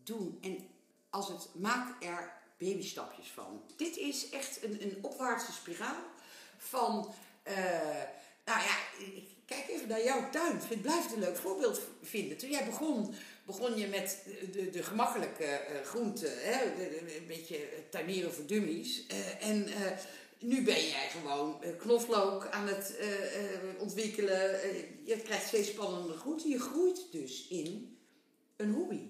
doen. 0.03 0.37
En 0.41 0.67
als 1.09 1.27
het, 1.27 1.49
maak 1.53 2.03
er 2.03 2.33
babystapjes 2.57 3.27
van. 3.27 3.63
Dit 3.75 3.97
is 3.97 4.29
echt 4.29 4.63
een, 4.63 4.83
een 4.83 4.97
opwaartse 5.01 5.51
spiraal 5.51 6.03
van... 6.57 7.13
nou 8.45 8.59
ja, 8.59 8.77
ik 8.99 9.40
kijk 9.51 9.69
even 9.69 9.87
naar 9.87 10.03
jouw 10.03 10.29
tuin. 10.29 10.59
Ik 10.69 10.81
blijf 10.81 11.11
een 11.11 11.19
leuk 11.19 11.37
voorbeeld 11.37 11.81
vinden. 12.01 12.37
Toen 12.37 12.49
jij 12.49 12.65
begon, 12.65 13.13
begon 13.45 13.77
je 13.77 13.87
met 13.87 14.17
de, 14.51 14.69
de, 14.69 14.83
gemakkelijke 14.83 15.43
eh, 15.43 15.81
groenten. 15.85 16.31
Hè? 16.33 16.63
Een 17.17 17.27
beetje 17.27 17.57
tuinieren 17.89 18.33
voor 18.33 18.45
dummies. 18.45 19.07
Eh, 19.07 19.49
en 19.49 19.67
eh, 19.67 19.91
nu 20.39 20.63
ben 20.63 20.87
jij 20.87 21.09
gewoon 21.09 21.63
eh, 21.63 21.77
knoflook 21.77 22.47
aan 22.51 22.67
het 22.67 22.97
eh, 22.97 23.43
eh, 23.43 23.59
ontwikkelen. 23.79 24.61
Eh, 24.61 24.69
je 25.05 25.17
krijgt 25.17 25.47
steeds 25.47 25.69
spannende 25.69 26.13
groenten. 26.13 26.49
Je 26.49 26.59
groeit 26.59 27.11
dus 27.11 27.47
in 27.47 27.97
een 28.55 28.73
hobby. 28.73 29.01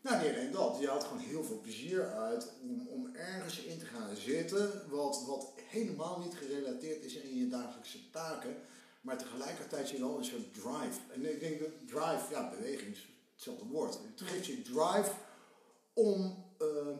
Nou, 0.00 0.22
niet 0.22 0.34
alleen 0.34 0.50
dat. 0.50 0.76
Je 0.80 0.88
haalt 0.88 1.04
gewoon 1.04 1.22
heel 1.22 1.44
veel 1.44 1.60
plezier 1.60 2.12
uit 2.12 2.52
om, 2.62 2.88
om 2.88 3.14
ergens 3.14 3.58
in 3.58 3.78
te 3.78 3.84
gaan 3.84 4.16
zitten 4.16 4.82
wat, 4.90 5.24
wat 5.26 5.52
helemaal 5.66 6.18
niet 6.18 6.34
gerelateerd 6.34 7.04
is 7.04 7.14
in 7.14 7.38
je 7.38 7.48
dagelijkse 7.48 8.10
taken, 8.10 8.56
maar 9.02 9.18
tegelijkertijd 9.18 9.90
je 9.90 9.98
wel 9.98 10.18
een 10.18 10.24
soort 10.24 10.54
drive. 10.54 11.00
En 11.12 11.32
ik 11.32 11.40
denk 11.40 11.58
dat 11.60 11.70
drive, 11.86 12.24
ja, 12.30 12.50
beweging 12.50 12.92
is 12.92 13.08
hetzelfde 13.32 13.64
woord. 13.64 13.94
Het 13.94 14.28
geeft 14.28 14.46
je 14.46 14.62
drive 14.62 15.12
om, 15.92 16.44
ehm, 16.58 16.96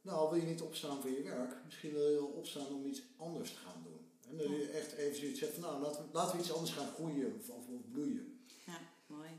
nou, 0.00 0.30
wil 0.30 0.40
je 0.40 0.46
niet 0.46 0.62
opstaan 0.62 1.00
voor 1.00 1.10
je 1.10 1.22
werk, 1.22 1.56
misschien 1.64 1.92
wil 1.92 2.08
je 2.08 2.14
wel 2.14 2.32
opstaan 2.36 2.66
om 2.66 2.86
iets 2.86 3.02
anders 3.16 3.50
te 3.50 3.58
gaan 3.58 3.82
doen. 3.82 4.00
En 4.30 4.36
dat 4.36 4.46
je 4.46 4.70
echt 4.70 4.92
even 4.92 5.16
zoiets 5.16 5.38
zegt 5.38 5.52
van, 5.52 5.62
nou, 5.62 5.82
laten 5.82 6.02
we, 6.02 6.08
laten 6.12 6.36
we 6.36 6.42
iets 6.42 6.52
anders 6.52 6.72
gaan 6.72 6.92
groeien 6.94 7.34
of, 7.38 7.48
of, 7.48 7.66
of 7.68 7.90
bloeien. 7.92 8.40
Ja, 8.66 8.78
mooi. 9.06 9.30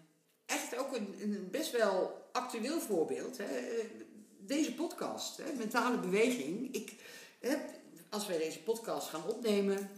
echt 0.45 0.77
ook 0.77 0.95
een, 0.95 1.15
een 1.21 1.47
best 1.51 1.71
wel 1.71 2.27
actueel 2.31 2.79
voorbeeld. 2.79 3.37
Hè? 3.37 3.47
Deze 4.37 4.73
podcast, 4.73 5.37
hè? 5.37 5.53
mentale 5.53 5.99
beweging. 5.99 6.73
Ik, 6.73 6.95
hè, 7.39 7.55
als 8.09 8.27
wij 8.27 8.37
deze 8.37 8.63
podcast 8.63 9.07
gaan 9.07 9.27
opnemen, 9.27 9.89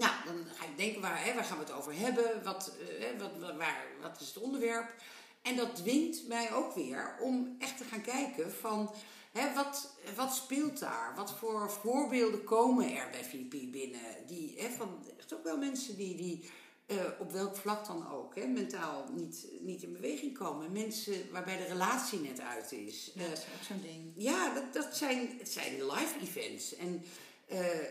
nou, 0.00 0.12
dan 0.26 0.46
ga 0.54 0.64
ik 0.64 0.76
denken, 0.76 1.00
waar, 1.00 1.24
hè, 1.24 1.34
waar 1.34 1.44
gaan 1.44 1.58
we 1.58 1.64
het 1.64 1.72
over 1.72 1.94
hebben? 1.98 2.42
Wat, 2.44 2.72
eh, 2.80 3.04
hè, 3.06 3.18
wat, 3.18 3.30
wat- 3.40 3.56
waar, 3.56 3.84
wat 4.02 4.20
is 4.20 4.26
het 4.26 4.38
onderwerp? 4.38 4.94
En 5.42 5.56
dat 5.56 5.76
dwingt 5.76 6.26
mij 6.28 6.52
ook 6.52 6.74
weer 6.74 7.16
om 7.20 7.56
echt 7.58 7.76
te 7.78 7.84
gaan 7.84 8.00
kijken 8.02 8.52
van... 8.52 8.94
Hè, 9.32 9.54
wat, 9.54 9.94
wat 10.16 10.34
speelt 10.34 10.78
daar? 10.78 11.12
Wat 11.16 11.32
voor 11.38 11.70
voorbeelden 11.70 12.44
komen 12.44 12.96
er 12.96 13.10
bij 13.10 13.24
VP 13.24 13.50
binnen? 13.72 14.00
Die, 14.26 14.54
hè, 14.58 14.68
van 14.70 15.04
echt 15.18 15.34
ook 15.34 15.44
wel 15.44 15.58
mensen 15.58 15.96
die, 15.96 16.16
die 16.16 16.50
eh, 16.86 16.96
op 17.18 17.32
welk 17.32 17.56
vlak 17.56 17.86
dan 17.86 18.10
ook, 18.10 18.34
hè, 18.34 18.46
mentaal 18.46 19.06
niet, 19.12 19.46
niet 19.60 19.82
in 19.82 19.92
beweging 19.92 20.38
komen. 20.38 20.72
Mensen 20.72 21.30
waarbij 21.32 21.56
de 21.56 21.64
relatie 21.64 22.18
net 22.20 22.40
uit 22.40 22.72
is. 22.72 23.10
Ja, 23.14 23.22
Eh, 23.22 23.28
dat 23.28 23.38
is 23.38 23.44
ook 23.44 23.62
zo'n 23.66 23.80
ding. 23.80 24.12
ja, 24.16 24.54
dat, 24.54 24.72
dat 24.72 24.96
zijn, 24.96 25.34
het 25.38 25.48
zijn 25.52 25.86
live 25.86 26.20
events. 26.22 26.76
En 26.76 27.04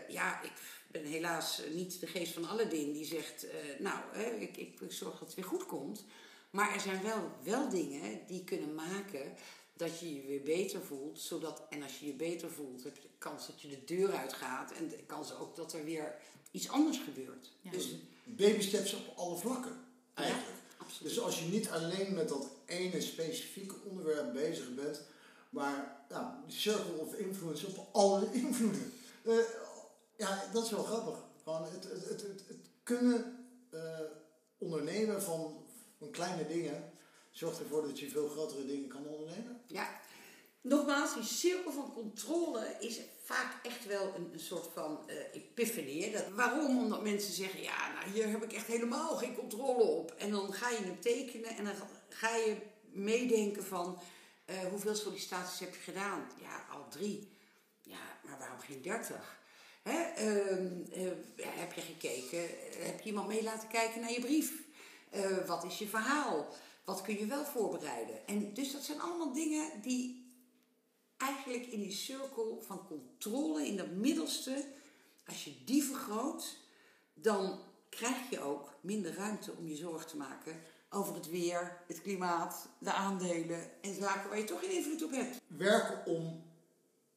ja, 0.08 0.42
ik 0.42 0.52
ben 0.90 1.04
helaas 1.04 1.62
niet 1.74 2.00
de 2.00 2.06
geest 2.06 2.32
van 2.32 2.48
Aladdin 2.48 2.92
die 2.92 3.04
zegt... 3.04 3.44
eh, 3.44 3.56
nou, 3.78 3.98
hè, 4.12 4.30
ik, 4.30 4.56
ik 4.56 4.78
zorg 4.88 5.18
dat 5.18 5.28
het 5.28 5.36
weer 5.36 5.44
goed 5.44 5.66
komt. 5.66 6.04
Maar 6.50 6.74
er 6.74 6.80
zijn 6.80 7.02
wel, 7.02 7.30
wel 7.42 7.68
dingen 7.68 8.20
die 8.26 8.44
kunnen 8.44 8.74
maken 8.74 9.34
dat 9.76 10.00
je 10.00 10.14
je 10.14 10.22
weer 10.26 10.42
beter 10.42 10.80
voelt. 10.82 11.20
Zodat, 11.20 11.62
en 11.70 11.82
als 11.82 11.98
je 11.98 12.06
je 12.06 12.12
beter 12.12 12.50
voelt, 12.50 12.84
heb 12.84 12.96
je 12.96 13.02
de 13.02 13.18
kans 13.18 13.46
dat 13.46 13.60
je 13.60 13.68
de 13.68 13.84
deur 13.84 14.12
uitgaat. 14.12 14.72
En 14.72 14.88
de 14.88 15.02
kans 15.06 15.34
ook 15.34 15.56
dat 15.56 15.72
er 15.72 15.84
weer 15.84 16.14
iets 16.50 16.68
anders 16.68 16.98
gebeurt. 16.98 17.50
Ja. 17.60 17.70
Dus 17.70 17.88
Baby 18.24 18.60
steps 18.60 18.94
op 18.94 19.16
alle 19.16 19.36
vlakken, 19.36 19.84
eigenlijk. 20.14 20.58
absoluut. 20.76 21.14
Dus 21.14 21.22
als 21.22 21.40
je 21.40 21.46
niet 21.48 21.68
alleen 21.68 22.14
met 22.14 22.28
dat 22.28 22.50
ene 22.66 23.00
specifieke 23.00 23.74
onderwerp 23.84 24.32
bezig 24.32 24.74
bent, 24.74 25.02
maar 25.50 26.04
ja, 26.08 26.42
de 26.46 26.52
circle 26.52 26.98
of 26.98 27.14
influence 27.14 27.66
op 27.66 27.88
alle 27.92 28.28
invloeden. 28.32 28.92
Eh, 29.24 29.36
ja, 30.20 30.44
dat 30.52 30.64
is 30.64 30.70
wel 30.70 30.84
grappig. 30.84 31.18
Gewoon 31.42 31.62
het, 31.62 31.84
het, 31.84 32.20
het, 32.20 32.44
kunnen 32.82 33.46
eh, 33.70 34.00
ondernemen 34.58 35.22
van, 35.22 35.66
van 35.98 36.10
kleine 36.10 36.46
dingen 36.46 36.92
zorgt 37.30 37.58
ervoor 37.58 37.82
dat 37.82 37.98
je 37.98 38.10
veel 38.10 38.28
grotere 38.28 38.66
dingen 38.66 38.88
kan 38.88 39.06
ondernemen. 39.06 39.60
Ja, 39.66 40.00
nogmaals, 40.60 41.14
die 41.14 41.22
cirkel 41.22 41.72
van 41.72 41.92
controle 41.92 42.76
is 42.80 43.00
vaak 43.24 43.64
echt 43.64 43.86
wel 43.86 44.14
een, 44.14 44.40
soort 44.40 44.68
van 44.74 45.08
eh 45.08 45.16
epiphany. 45.32 46.12
Dat, 46.12 46.28
waarom? 46.28 46.78
Omdat 46.78 47.02
mensen 47.02 47.32
zeggen, 47.32 47.62
ja, 47.62 47.92
nou 47.92 48.10
hier 48.10 48.28
heb 48.28 48.42
ik 48.42 48.52
echt 48.52 48.66
helemaal 48.66 49.16
geen 49.16 49.34
controle 49.34 49.82
op. 49.82 50.10
En 50.10 50.30
dan 50.30 50.52
ga 50.52 50.70
je 50.70 50.76
hem 50.76 51.00
tekenen 51.00 51.56
en 51.56 51.64
dan 51.64 51.74
ga 52.08 52.36
je 52.36 52.56
meedenken 52.92 53.64
van, 53.64 53.98
eh, 54.44 54.58
hoeveel 54.58 54.94
sollicitaties 54.94 55.60
heb 55.60 55.74
je 55.74 55.80
gedaan? 55.80 56.26
Ja, 56.40 56.66
al 56.70 56.88
drie. 56.88 57.38
Ja, 57.82 58.18
maar 58.24 58.38
waarom 58.38 58.58
geen 58.58 58.82
dertig? 58.82 59.39
Hè? 59.82 59.98
ehm, 59.98 60.82
eh, 60.92 61.10
heb 61.36 61.72
je 61.72 61.80
gekeken? 61.80 62.40
Heb 62.86 63.00
je 63.00 63.08
iemand 63.08 63.28
mee 63.28 63.42
laten 63.42 63.68
kijken 63.68 64.00
naar 64.00 64.12
je 64.12 64.20
brief? 64.20 64.62
Eh, 65.10 65.46
wat 65.46 65.64
is 65.64 65.78
je 65.78 65.86
verhaal? 65.86 66.46
Wat 66.84 67.02
kun 67.02 67.18
je 67.18 67.26
wel 67.26 67.44
voorbereiden? 67.44 68.26
En 68.26 68.54
dus 68.54 68.72
dat 68.72 68.82
zijn 68.82 69.00
allemaal 69.00 69.32
dingen 69.32 69.82
die 69.82 70.32
eigenlijk 71.16 71.66
in 71.66 71.80
die 71.80 71.92
cirkel 71.92 72.62
van 72.66 72.86
controle, 72.86 73.66
in 73.66 73.76
dat 73.76 73.90
middelste, 73.90 74.64
als 75.26 75.44
je 75.44 75.64
die 75.64 75.84
vergroot, 75.84 76.56
dan 77.14 77.58
krijg 77.88 78.30
je 78.30 78.40
ook 78.40 78.74
minder 78.80 79.14
ruimte 79.14 79.52
om 79.52 79.68
je 79.68 79.76
zorgen 79.76 80.08
te 80.08 80.16
maken 80.16 80.60
over 80.90 81.14
het 81.14 81.30
weer, 81.30 81.82
het 81.86 82.02
klimaat, 82.02 82.68
de 82.78 82.92
aandelen 82.92 83.82
en 83.82 83.94
zaken 83.94 84.28
waar 84.28 84.38
je 84.38 84.44
toch 84.44 84.60
geen 84.60 84.76
invloed 84.76 85.04
op 85.04 85.10
hebt. 85.10 85.40
Werken 85.46 86.06
om 86.06 86.42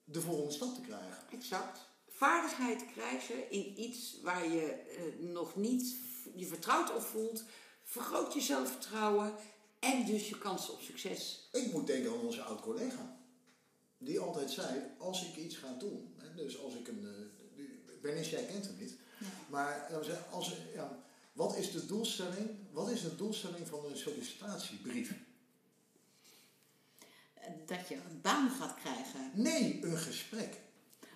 de 0.03 0.21
volgende 0.21 0.51
stap 0.51 0.73
te 0.75 0.81
krijgen. 0.81 1.17
Exact. 1.31 1.79
Vaardigheid 2.23 2.85
krijgen 2.93 3.51
in 3.51 3.79
iets 3.81 4.17
waar 4.21 4.47
je 4.49 4.65
eh, 4.71 5.03
nog 5.19 5.55
niet 5.55 5.95
je 6.35 6.45
vertrouwd 6.45 6.95
op 6.95 7.01
voelt, 7.01 7.43
vergroot 7.83 8.33
je 8.33 8.41
zelfvertrouwen 8.41 9.33
en 9.79 10.05
dus 10.05 10.29
je 10.29 10.37
kansen 10.37 10.73
op 10.73 10.81
succes. 10.81 11.49
Ik 11.51 11.71
moet 11.71 11.87
denken 11.87 12.11
aan 12.11 12.19
onze 12.19 12.41
oud-collega. 12.41 13.17
Die 13.97 14.19
altijd 14.19 14.51
zei, 14.51 14.81
als 14.97 15.27
ik 15.27 15.35
iets 15.35 15.55
ga 15.57 15.73
doen, 15.73 16.13
hè, 16.17 16.33
dus 16.35 16.59
als 16.63 16.73
ik 16.75 16.87
een... 16.87 17.05
eh, 17.05 17.55
die- 17.55 17.81
Bernice, 18.01 18.29
jij 18.29 18.45
kent 18.45 18.65
hem 18.65 18.77
niet. 18.77 18.95
Ja. 19.19 19.25
Maar 19.49 19.87
dan 19.91 20.03
zei, 20.03 20.17
als, 20.31 20.55
ja, 20.73 21.03
wat 21.33 21.55
is 21.57 21.71
de 21.71 21.85
doelstelling? 21.85 22.49
Wat 22.71 22.89
is 22.89 23.01
de 23.01 23.15
doelstelling 23.15 23.67
van 23.67 23.85
een 23.85 23.97
sollicitatiebrief? 23.97 25.13
Eh, 27.33 27.49
Dat 27.65 27.87
je 27.87 27.95
een 27.95 28.21
baan 28.21 28.49
gaat 28.49 28.75
krijgen. 28.75 29.31
Nee, 29.33 29.83
een 29.83 29.97
gesprek. 29.97 30.61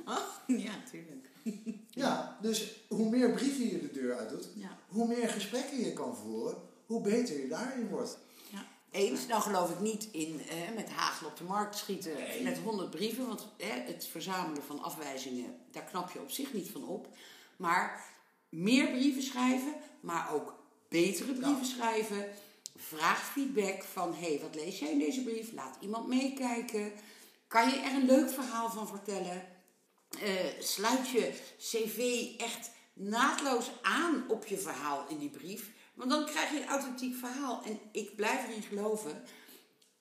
Oh, 0.08 0.17
ja, 0.65 0.72
tuurlijk. 0.91 1.26
Ja, 1.89 2.38
dus 2.41 2.72
hoe 2.88 3.10
meer 3.10 3.32
brieven 3.32 3.67
je 3.70 3.82
de 3.82 3.91
deur 3.91 4.17
uit 4.17 4.30
doet, 4.30 4.48
Ja. 4.56 4.78
hoe 4.88 5.08
meer 5.08 5.30
gesprekken 5.30 5.80
je 5.80 5.93
kan 5.93 6.15
voeren, 6.15 6.56
hoe 6.86 7.02
beter 7.02 7.39
je 7.39 7.48
daarin 7.48 7.88
wordt. 7.89 8.17
Ja. 8.50 8.65
Eens, 8.91 9.28
nou 9.28 9.41
geloof 9.41 9.70
ik 9.72 9.80
niet 9.80 10.08
in 10.12 10.41
eh, 10.50 10.76
met 10.76 10.89
hagel 10.89 11.28
op 11.28 11.38
de 11.38 11.43
markt 11.43 11.78
schieten 11.78 12.13
Nee. 12.13 12.43
met 12.43 12.58
honderd 12.58 12.89
brieven. 12.89 13.28
Want 13.28 13.48
eh, 13.58 13.67
het 13.86 14.06
verzamelen 14.12 14.63
van 14.63 14.82
afwijzingen, 14.84 15.56
daar 15.72 15.84
knap 15.84 16.12
je 16.12 16.20
op 16.20 16.32
zich 16.32 16.54
niet 16.54 16.70
van 16.70 16.88
op. 16.88 17.08
Maar 17.58 18.06
meer 18.50 18.88
brieven 18.91 19.24
schrijven, 19.24 19.74
maar 20.00 20.34
ook 20.34 20.56
betere 20.89 21.34
brieven 21.34 21.65
schrijven. 21.65 22.26
Vraag 22.76 23.32
feedback 23.32 23.84
van, 23.84 24.13
hé, 24.13 24.28
hey, 24.28 24.39
wat 24.41 24.56
lees 24.56 24.80
jij 24.80 24.91
in 24.91 25.00
deze 25.00 25.24
brief? 25.24 25.52
Laat 25.54 25.78
iemand 25.82 26.08
meekijken. 26.08 26.91
Kan 27.48 27.70
je 27.70 27.76
er 27.80 27.93
een 27.96 28.06
leuk 28.06 28.30
verhaal 28.30 28.70
van 28.70 28.88
vertellen? 28.88 29.43
Eh, 30.22 30.62
sluit 30.62 31.10
je 31.10 31.34
cv 31.58 32.30
echt 32.38 32.70
naadloos 32.94 33.72
aan 33.82 34.30
op 34.30 34.46
je 34.46 34.58
verhaal 34.58 35.08
in 35.10 35.18
die 35.18 35.30
brief. 35.30 35.72
Want 35.94 36.10
dan 36.10 36.26
krijg 36.26 36.52
je 36.52 36.62
een 36.62 36.68
authentiek 36.68 37.16
verhaal. 37.16 37.64
En 37.64 37.80
ik 37.92 38.16
blijf 38.16 38.48
erin 38.48 38.62
geloven, 38.62 39.24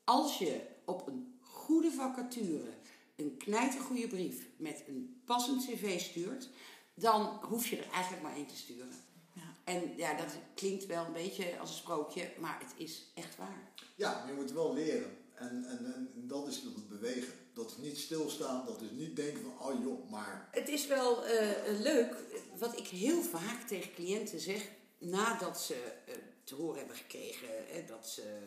als 0.04 0.38
je 0.38 0.60
op 0.84 1.06
een 1.06 1.38
goede 1.40 1.90
vacature 1.90 2.74
een 3.16 3.36
knijtergoede 3.36 4.06
brief 4.06 4.46
met 4.56 4.82
een 4.86 5.22
passend 5.24 5.64
cv 5.64 6.00
stuurt, 6.00 6.48
dan 6.94 7.40
hoef 7.42 7.66
je 7.66 7.76
er 7.76 7.90
eigenlijk 7.90 8.22
maar 8.22 8.34
één 8.34 8.46
te 8.46 8.56
sturen. 8.56 8.92
Ja. 9.32 9.54
En 9.64 9.96
ja, 9.96 10.14
dat 10.14 10.32
klinkt 10.54 10.86
wel 10.86 11.04
een 11.04 11.12
beetje 11.12 11.58
als 11.58 11.70
een 11.70 11.76
sprookje, 11.76 12.32
maar 12.40 12.60
het 12.60 12.72
is 12.76 13.10
echt 13.14 13.36
waar. 13.36 13.72
Ja, 13.94 14.18
maar 14.18 14.28
je 14.28 14.40
moet 14.40 14.52
wel 14.52 14.74
leren. 14.74 15.16
En, 15.34 15.64
en, 15.64 15.84
en 15.84 16.10
dat 16.14 16.48
is 16.48 16.56
het 16.56 16.88
bewegen. 16.88 17.32
Dat 17.56 17.70
is 17.70 17.76
niet 17.76 17.98
stilstaan, 17.98 18.66
dat 18.66 18.80
is 18.80 18.90
niet 18.90 19.16
denken 19.16 19.42
van, 19.42 19.68
oh 19.68 19.82
joh, 19.82 20.10
maar... 20.10 20.48
Het 20.50 20.68
is 20.68 20.86
wel 20.86 21.24
eh, 21.26 21.80
leuk, 21.80 22.14
wat 22.58 22.78
ik 22.78 22.86
heel 22.86 23.22
vaak 23.22 23.66
tegen 23.68 23.94
cliënten 23.94 24.40
zeg, 24.40 24.68
nadat 24.98 25.60
ze 25.60 25.74
eh, 26.06 26.14
te 26.44 26.54
horen 26.54 26.78
hebben 26.78 26.96
gekregen 26.96 27.48
hè, 27.66 27.84
dat 27.84 28.08
ze 28.08 28.38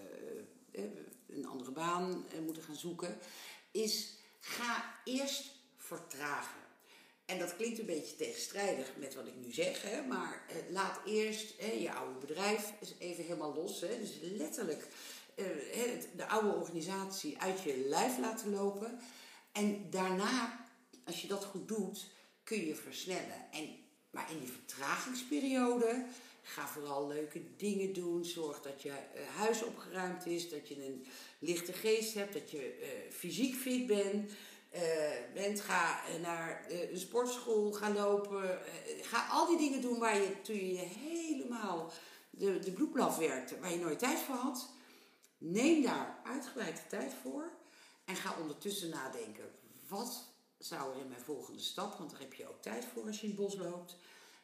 eh, 0.71 0.83
een 1.27 1.45
andere 1.45 1.71
baan 1.71 2.25
eh, 2.33 2.39
moeten 2.39 2.63
gaan 2.63 2.75
zoeken, 2.75 3.17
is 3.71 4.13
ga 4.39 4.99
eerst 5.03 5.51
vertragen. 5.77 6.61
En 7.25 7.39
dat 7.39 7.55
klinkt 7.55 7.79
een 7.79 7.85
beetje 7.85 8.15
tegenstrijdig 8.15 8.91
met 8.97 9.15
wat 9.15 9.27
ik 9.27 9.35
nu 9.35 9.51
zeg, 9.51 9.81
hè, 9.81 10.01
maar 10.01 10.45
eh, 10.47 10.55
laat 10.71 10.99
eerst 11.05 11.53
je 11.79 11.93
oude 11.93 12.19
bedrijf 12.19 12.73
even 12.99 13.23
helemaal 13.23 13.53
los. 13.53 13.81
Hè, 13.81 13.99
dus 13.99 14.17
letterlijk 14.21 14.81
eh, 14.81 14.87
de 16.15 16.27
oude 16.27 16.55
organisatie 16.55 17.39
uit 17.41 17.61
je 17.61 17.85
lijf 17.89 18.17
laten 18.17 18.49
lopen. 18.51 18.99
En 19.51 19.89
daarna, 19.89 20.65
als 21.05 21.21
je 21.21 21.27
dat 21.27 21.43
goed 21.45 21.67
doet, 21.67 22.05
kun 22.43 22.65
je 22.65 22.75
versnellen. 22.75 23.51
En, 23.51 23.69
maar 24.11 24.31
in 24.31 24.39
die 24.39 24.51
vertragingsperiode, 24.51 26.05
ga 26.41 26.67
vooral 26.67 27.07
leuke 27.07 27.55
dingen 27.57 27.93
doen. 27.93 28.25
Zorg 28.25 28.61
dat 28.61 28.81
je 28.81 28.89
eh, 28.89 29.21
huis 29.35 29.63
opgeruimd 29.63 30.25
is, 30.25 30.49
dat 30.49 30.67
je 30.67 30.85
een 30.85 31.05
lichte 31.39 31.73
geest 31.73 32.13
hebt, 32.13 32.33
dat 32.33 32.51
je 32.51 32.77
eh, 32.81 33.11
fysiek 33.11 33.55
fit 33.55 33.87
bent. 33.87 34.31
eh, 34.69 34.81
bent, 35.33 35.61
ga 35.61 36.05
eh, 36.05 36.21
naar 36.21 36.65
eh, 36.69 36.91
een 36.91 36.97
sportschool, 36.99 37.71
ga 37.71 37.93
lopen. 37.93 38.65
eh, 38.65 39.05
ga 39.05 39.27
al 39.31 39.47
die 39.47 39.57
dingen 39.57 39.81
doen 39.81 39.99
waar 39.99 40.17
je 40.17 40.41
toen 40.41 40.67
je 40.67 40.77
helemaal 40.77 41.91
de, 42.29 42.59
de 42.59 42.71
bloedblaf 42.71 43.17
werkte, 43.17 43.59
waar 43.59 43.71
je 43.71 43.77
nooit 43.77 43.99
tijd 43.99 44.19
voor 44.19 44.35
had. 44.35 44.69
Neem 45.39 45.83
daar 45.83 46.19
uitgebreid 46.23 46.75
de 46.75 46.87
tijd 46.87 47.13
voor 47.21 47.51
en 48.05 48.15
ga 48.15 48.35
ondertussen 48.41 48.89
nadenken. 48.89 49.51
Wat 49.87 50.23
zou 50.57 50.93
er 50.93 51.01
in 51.01 51.07
mijn 51.07 51.21
volgende 51.21 51.61
stap, 51.61 51.97
want 51.97 52.11
daar 52.11 52.19
heb 52.19 52.33
je 52.33 52.49
ook 52.49 52.61
tijd 52.61 52.85
voor 52.85 53.05
als 53.05 53.21
je 53.21 53.27
in 53.27 53.33
het 53.33 53.41
bos 53.41 53.55
loopt. 53.55 53.97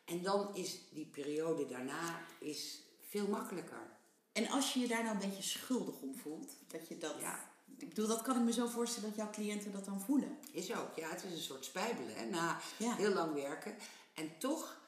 En 0.06 0.24
dan 0.24 0.56
is 0.56 0.80
die 0.90 1.06
periode 1.06 1.66
daarna 1.66 2.22
is 2.40 2.82
veel 3.08 3.28
makkelijker. 3.28 3.94
En 4.32 4.48
als 4.48 4.74
je 4.74 4.80
je 4.80 4.88
daar 4.88 5.04
nou 5.04 5.16
een 5.16 5.30
beetje 5.30 5.44
schuldig 5.44 6.02
om 6.02 6.16
voelt, 6.16 6.56
dat 6.68 6.88
je 6.88 6.98
dat... 6.98 7.16
Ja. 7.20 7.54
Ik 7.78 7.90
bedoel, 7.90 8.08
dat 8.08 8.22
kan 8.22 8.36
ik 8.38 8.42
me 8.42 8.54
zo 8.54 8.68
voorstellen 8.68 9.10
dat 9.10 9.18
jouw 9.18 9.30
cliënten 9.30 9.72
dat 9.72 9.86
dan 9.86 10.02
voelen. 10.02 10.38
Is 10.52 10.76
ook, 10.76 10.96
ja, 10.96 11.10
het 11.10 11.24
is 11.24 11.32
een 11.32 11.38
soort 11.38 11.66
spijbelen 11.66 12.16
hè, 12.16 12.26
na 12.26 12.60
Ja. 12.78 12.96
heel 12.96 13.14
lang 13.14 13.34
werken. 13.34 13.76
En 14.14 14.38
toch, 14.38 14.82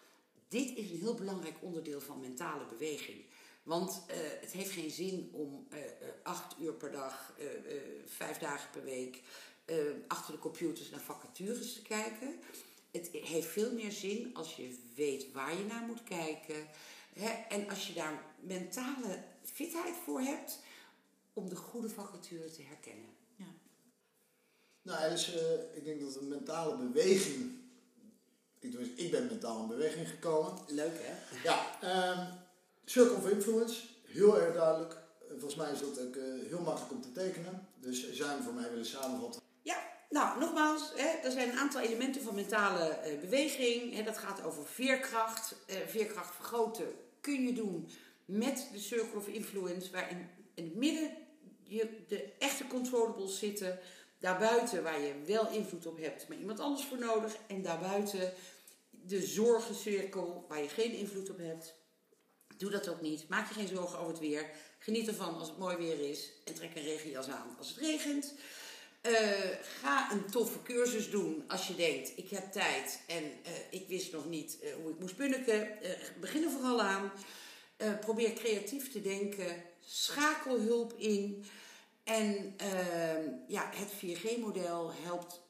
dit 0.48 0.78
is 0.78 0.90
een 0.90 1.00
heel 1.00 1.16
belangrijk 1.16 1.56
onderdeel 1.62 2.02
van 2.02 2.20
mentale 2.20 2.66
beweging. 2.66 3.26
Want 3.68 4.02
eh, 4.08 4.18
het 4.42 4.52
heeft 4.52 4.72
geen 4.72 4.92
zin 4.92 5.30
om 5.34 5.68
eh, 5.70 5.84
eh, 5.84 5.92
acht 6.24 6.56
uur 6.60 6.74
per 6.74 6.92
dag, 6.92 7.34
eh, 7.38 7.46
eh, 7.76 7.82
vijf 8.06 8.38
dagen 8.38 8.70
per 8.72 8.84
week, 8.84 9.22
eh, 9.66 9.76
achter 10.08 10.34
de 10.34 10.40
computers 10.40 10.90
naar 10.90 11.00
vacatures 11.00 11.74
te 11.74 11.82
kijken. 11.82 12.40
Het 12.92 13.10
heeft 13.12 13.48
veel 13.48 13.72
meer 13.74 13.92
zin 13.92 14.36
als 14.36 14.56
je 14.56 14.78
weet 14.96 15.32
waar 15.32 15.58
je 15.58 15.64
naar 15.66 15.82
moet 15.86 16.04
kijken. 16.04 16.68
Hè, 17.14 17.30
en 17.30 17.70
als 17.70 17.88
je 17.88 17.94
daar 17.94 18.24
mentale 18.40 19.24
fitheid 19.44 19.96
voor 20.06 20.20
hebt 20.22 20.60
om 21.34 21.50
de 21.50 21.56
goede 21.56 21.90
vacature 21.90 22.52
te 22.52 22.62
herkennen. 22.62 23.10
Ja. 23.36 23.46
Nou, 24.82 25.10
dus, 25.10 25.34
eh, 25.36 25.76
ik 25.76 25.84
denk 25.86 26.02
dat 26.02 26.16
een 26.16 26.28
mentale 26.28 26.78
beweging... 26.78 27.56
Ik, 28.60 28.72
doe 28.72 28.82
eens- 28.82 29.00
ik 29.00 29.12
ben 29.12 29.26
mentaal 29.28 29.62
in 29.62 29.68
beweging 29.68 30.10
gekomen. 30.10 30.54
Leuk 30.68 30.98
hè? 31.02 31.42
Ja, 31.44 31.82
ehm, 31.82 32.34
Circle 32.90 33.16
of 33.16 33.30
Influence, 33.30 33.82
heel 34.06 34.42
erg 34.42 34.54
duidelijk. 34.54 34.94
Eh, 34.94 35.28
Volgens 35.30 35.56
mij 35.56 35.72
is 35.72 35.80
dat 35.80 36.02
ook 36.02 36.16
eh, 36.16 36.24
heel 36.48 36.62
makkelijk 36.62 36.92
om 36.92 37.02
te 37.02 37.12
tekenen. 37.12 37.68
Dus 37.76 38.20
hem 38.20 38.44
voor 38.44 38.54
mij 38.54 38.70
willen 38.70 38.86
samenvatten? 38.86 39.42
Ja, 39.62 39.78
nou 40.10 40.40
nogmaals, 40.40 40.92
hè, 40.96 41.08
er 41.08 41.32
zijn 41.32 41.50
een 41.50 41.58
aantal 41.58 41.82
elementen 41.82 42.22
van 42.22 42.36
mentale 42.36 42.90
eh, 42.90 43.20
beweging. 43.20 43.94
Hè, 43.94 44.04
dat 44.04 44.18
gaat 44.18 44.44
over 44.44 44.66
veerkracht. 44.66 45.56
Veerkracht 45.88 46.36
vergroten 46.36 46.86
kun 47.22 47.46
je 47.48 47.54
doen 47.54 47.90
met 48.26 48.70
de 48.72 48.80
Circle 48.80 49.18
of 49.18 49.28
Influence, 49.28 49.92
waarin 49.92 50.30
in 50.54 50.64
het 50.64 50.76
midden 50.76 51.12
je 51.64 51.90
de 52.08 52.34
echte 52.40 52.68
controllables 52.68 53.40
zitten. 53.40 53.80
Daarbuiten 54.20 54.84
waar 54.84 55.02
je 55.02 55.14
wel 55.26 55.50
invloed 55.52 55.86
op 55.86 55.98
hebt, 55.98 56.28
maar 56.28 56.38
iemand 56.38 56.60
anders 56.60 56.86
voor 56.86 57.00
nodig. 57.00 57.36
En 57.48 57.62
daarbuiten 57.62 58.34
de 58.90 59.22
zorgencirkel 59.22 60.46
waar 60.48 60.62
je 60.62 60.70
geen 60.70 60.92
invloed 60.94 61.30
op 61.30 61.38
hebt. 61.38 61.77
Doe 62.58 62.70
dat 62.70 62.90
ook 62.90 63.02
niet. 63.02 63.30
Maak 63.30 63.48
je 63.48 63.54
geen 63.54 63.68
zorgen 63.68 64.00
over 64.00 64.12
het 64.12 64.20
weer. 64.20 64.50
Geniet 64.80 65.08
ervan 65.08 65.40
als 65.40 65.48
het 65.48 65.58
mooi 65.58 65.78
weer 65.78 66.10
is. 66.10 66.32
En 66.46 66.54
trek 66.54 66.76
een 66.76 66.84
regenjas 66.84 67.28
aan 67.28 67.56
als 67.58 67.68
het 67.68 67.78
regent. 67.78 68.34
Eh, 69.02 69.14
ga 69.82 70.12
een 70.12 70.26
toffe 70.32 70.62
cursus 70.64 71.10
doen 71.10 71.44
als 71.48 71.68
je 71.68 71.76
denkt, 71.76 72.12
ik 72.16 72.30
heb 72.30 72.52
tijd 72.52 73.00
en 73.08 73.24
eh, 73.24 73.52
ik 73.70 73.88
wist 73.88 74.12
nog 74.12 74.26
niet 74.26 74.60
eh, 74.60 74.74
hoe 74.82 74.92
ik 74.92 75.00
moest 75.00 75.16
punniken. 75.16 75.70
Begin 76.20 76.44
er 76.44 76.50
vooral 76.50 76.82
aan. 76.82 77.12
Probeer 78.00 78.34
creatief 78.34 78.92
te 78.92 79.02
denken. 79.02 79.64
Schakel 79.86 80.60
hulp 80.60 80.94
in. 80.98 81.46
En 82.04 82.54
ehm, 82.58 83.24
ja, 83.48 83.72
het 83.76 83.92
4G-model 83.92 84.92
helpt 85.04 85.42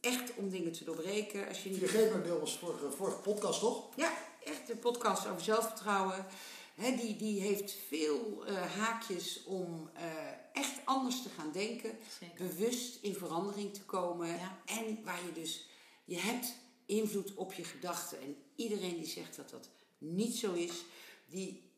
echt 0.00 0.34
om 0.36 0.50
dingen 0.50 0.72
te 0.72 0.84
doorbreken. 0.84 1.48
Als 1.48 1.62
je 1.62 1.70
niet 1.70 1.90
4G-model 1.90 2.40
was 2.40 2.58
vorige, 2.58 2.90
vorige 2.90 3.18
podcast, 3.18 3.60
toch? 3.60 3.96
ja, 3.96 4.12
echt 4.44 4.70
een 4.70 4.78
podcast 4.78 5.26
over 5.26 5.44
zelfvertrouwen. 5.44 6.26
Hè, 6.74 6.96
die, 6.96 7.16
die 7.16 7.40
heeft 7.40 7.72
veel 7.88 8.46
eh, 8.46 8.76
haakjes 8.76 9.44
om 9.44 9.90
eh, 9.94 10.04
echt 10.52 10.80
anders 10.84 11.22
te 11.22 11.28
gaan 11.28 11.52
denken. 11.52 11.98
Zeker. 12.20 12.46
Bewust 12.46 13.02
in 13.02 13.14
verandering 13.14 13.74
te 13.74 13.84
komen. 13.84 14.28
Ja. 14.28 14.58
En 14.64 15.04
waar 15.04 15.24
je 15.26 15.32
dus, 15.32 15.68
je 16.04 16.18
hebt 16.18 16.54
invloed 16.86 17.34
op 17.34 17.52
je 17.52 17.64
gedachten. 17.64 18.20
En 18.20 18.36
iedereen 18.54 18.96
die 18.96 19.06
zegt 19.06 19.36
dat 19.36 19.50
dat 19.50 19.68
niet 19.98 20.36
zo 20.36 20.52
is, 20.52 20.84
die, 21.26 21.70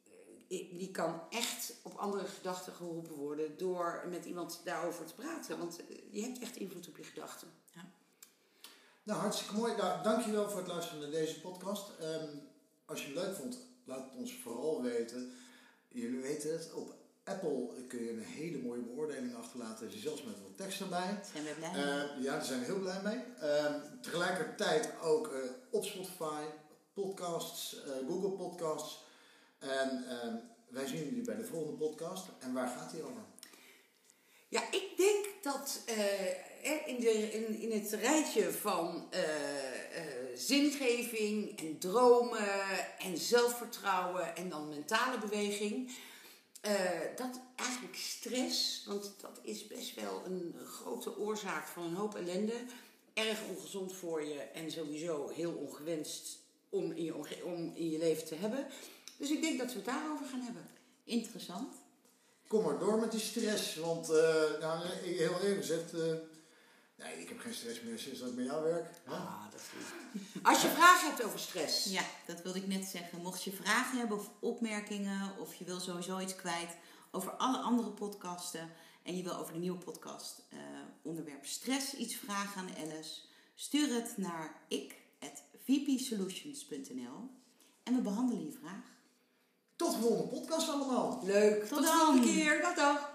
eh, 0.49 0.79
die 0.79 0.91
kan 0.91 1.21
echt 1.31 1.75
op 1.83 1.95
andere 1.95 2.27
gedachten 2.27 2.73
geholpen 2.73 3.15
worden 3.15 3.59
door 3.59 4.05
met 4.11 4.25
iemand 4.25 4.61
daarover 4.65 5.05
te 5.07 5.15
praten. 5.15 5.59
Want 5.59 5.81
je 6.11 6.23
hebt 6.23 6.39
echt 6.39 6.57
invloed 6.57 6.89
op 6.89 6.97
je 6.97 7.05
gedachten. 7.05 7.49
Nou, 9.07 9.21
hartstikke 9.21 9.55
mooi. 9.55 9.77
Nou, 9.77 10.03
dankjewel 10.03 10.51
voor 10.51 10.59
het 10.59 10.69
luisteren 10.69 11.01
naar 11.01 11.11
deze 11.11 11.41
podcast. 11.41 11.91
Ehm, 12.01 12.29
als 12.87 13.01
je 13.01 13.07
het 13.07 13.15
leuk 13.15 13.35
vond, 13.35 13.59
laat 13.85 14.05
het 14.05 14.15
ons 14.15 14.35
vooral 14.43 14.83
weten. 14.83 15.33
Jullie 15.89 16.21
weten 16.21 16.53
het, 16.53 16.73
op 16.73 16.95
Apple 17.25 17.85
kun 17.89 18.05
je 18.05 18.11
een 18.11 18.23
hele 18.23 18.59
mooie 18.59 18.81
beoordeling 18.81 19.35
achterlaten. 19.35 19.99
Zelfs 19.99 20.23
met 20.23 20.43
wat 20.43 20.57
tekst 20.57 20.81
erbij. 20.81 21.21
Zijn 21.33 21.45
we 21.45 21.55
blij? 21.59 21.71
Eh, 21.71 22.23
ja, 22.23 22.33
daar 22.33 22.45
zijn 22.45 22.61
we 22.61 22.65
heel 22.67 22.79
blij 22.79 23.03
mee. 23.03 23.19
Ehm, 23.41 23.81
tegelijkertijd 24.01 24.91
ook 25.03 25.33
eh, 25.33 25.39
op 25.71 25.85
Spotify, 25.85 26.43
podcasts, 26.95 27.85
eh, 27.85 28.09
Google 28.09 28.31
Podcasts. 28.31 29.05
En 29.59 30.05
ehm, 30.09 30.35
wij 30.69 30.87
zien 30.87 31.05
jullie 31.05 31.25
bij 31.25 31.37
de 31.37 31.45
volgende 31.45 31.77
podcast. 31.77 32.27
En 32.39 32.53
waar 32.53 32.69
gaat 32.69 32.91
die 32.91 33.03
over? 33.03 33.23
Ja, 34.49 34.63
ik 34.71 34.97
denk 34.97 35.27
dat 35.43 35.81
in, 36.87 37.01
de, 37.01 37.33
in, 37.33 37.61
in 37.61 37.81
het 37.81 37.93
rijtje 37.93 38.53
van 38.53 39.09
zingeving 40.37 41.59
en 41.59 41.79
dromen 41.79 42.99
en 42.99 43.19
zelfvertrouwen 43.19 44.37
en 44.37 44.49
dan 44.49 44.69
mentale 44.69 45.19
beweging, 45.19 45.91
eh, 46.61 47.01
dat 47.17 47.41
eigenlijk 47.57 47.97
stress, 47.97 48.85
want 48.87 49.15
dat 49.21 49.41
is 49.43 49.67
best 49.67 49.95
wel 49.95 50.23
een 50.25 50.55
grote 50.67 51.19
oorzaak 51.19 51.67
van 51.67 51.83
een 51.83 51.95
hoop 51.95 52.15
ellende, 52.15 52.65
erg 53.15 53.39
ongezond 53.49 53.93
voor 53.93 54.23
je 54.23 54.39
en 54.39 54.71
sowieso 54.71 55.29
heel 55.29 55.53
ongewenst 55.53 56.39
om 56.69 56.93
in 56.93 57.05
je, 57.05 57.45
om 57.45 57.73
in 57.75 57.91
je 57.91 57.99
leven 57.99 58.27
te 58.27 58.35
hebben. 58.35 58.67
Dus 59.17 59.31
ik 59.31 59.41
denk 59.41 59.59
dat 59.59 59.69
we 59.69 59.75
het 59.75 59.85
daarover 59.85 60.27
gaan 60.27 60.41
hebben. 60.41 60.69
Interessant. 61.05 61.75
Kom 62.49 62.65
maar 62.65 62.79
door 62.79 62.99
met 62.99 63.11
die 63.11 63.21
stress. 63.21 63.77
Want, 63.77 64.11
eh, 64.11 64.61
nou, 64.61 64.87
heel 65.03 65.41
eerlijk 65.41 65.57
gezegd, 65.57 65.95
eh, 65.95 66.13
nee, 66.97 67.21
ik 67.21 67.29
heb 67.29 67.39
geen 67.39 67.55
stress 67.55 67.81
meer 67.81 67.99
sinds 67.99 68.19
dat 68.21 68.29
ik 68.29 68.35
met 68.35 68.45
jou 68.47 68.63
werk. 68.65 69.01
Hè? 69.05 69.13
Ah, 69.15 69.51
dat 69.51 69.61
is 69.61 69.67
lief. 69.75 69.95
Als 70.43 70.63
je 70.63 70.69
vragen 70.69 71.09
hebt 71.09 71.25
over 71.25 71.39
stress, 71.39 71.85
Ja, 71.85 72.03
dat 72.27 72.43
wilde 72.43 72.59
ik 72.59 72.67
net 72.67 72.85
zeggen. 72.85 73.21
Mocht 73.23 73.43
je 73.43 73.53
vragen 73.53 73.99
hebben 73.99 74.19
of 74.19 74.31
opmerkingen, 74.41 75.39
of 75.39 75.55
je 75.55 75.65
wil 75.65 75.81
sowieso 75.81 76.19
iets 76.19 76.37
kwijt 76.37 76.77
over 77.11 77.33
alle 77.33 77.59
andere 77.59 77.91
podcasten 77.91 78.71
en 79.03 79.17
je 79.17 79.23
wil 79.23 79.37
over 79.37 79.53
de 79.53 79.59
nieuwe 79.59 79.79
podcast 79.79 80.43
eh, 80.49 80.59
onderwerp 81.03 81.47
stress 81.47 81.95
iets 81.95 82.17
vragen 82.17 82.61
aan 82.61 82.77
Alice, 82.77 83.21
stuur 83.55 83.95
het 83.95 84.17
naar 84.17 84.61
ik@vpsolutions.nl 84.69 87.31
en 87.83 87.95
we 87.95 88.01
behandelen 88.01 88.45
je 88.45 88.53
vraag. 88.61 88.95
Tot 89.77 89.93
de 89.93 89.99
volgende 89.99 90.41
podcast 90.41 90.69
allemaal. 90.69 91.21
Leuk. 91.25 91.59
Tot 91.61 91.69
Tot 91.69 91.79
de 91.79 91.87
volgende 91.87 92.27
keer. 92.27 92.61
Dag 92.61 92.75
dag. 92.75 93.15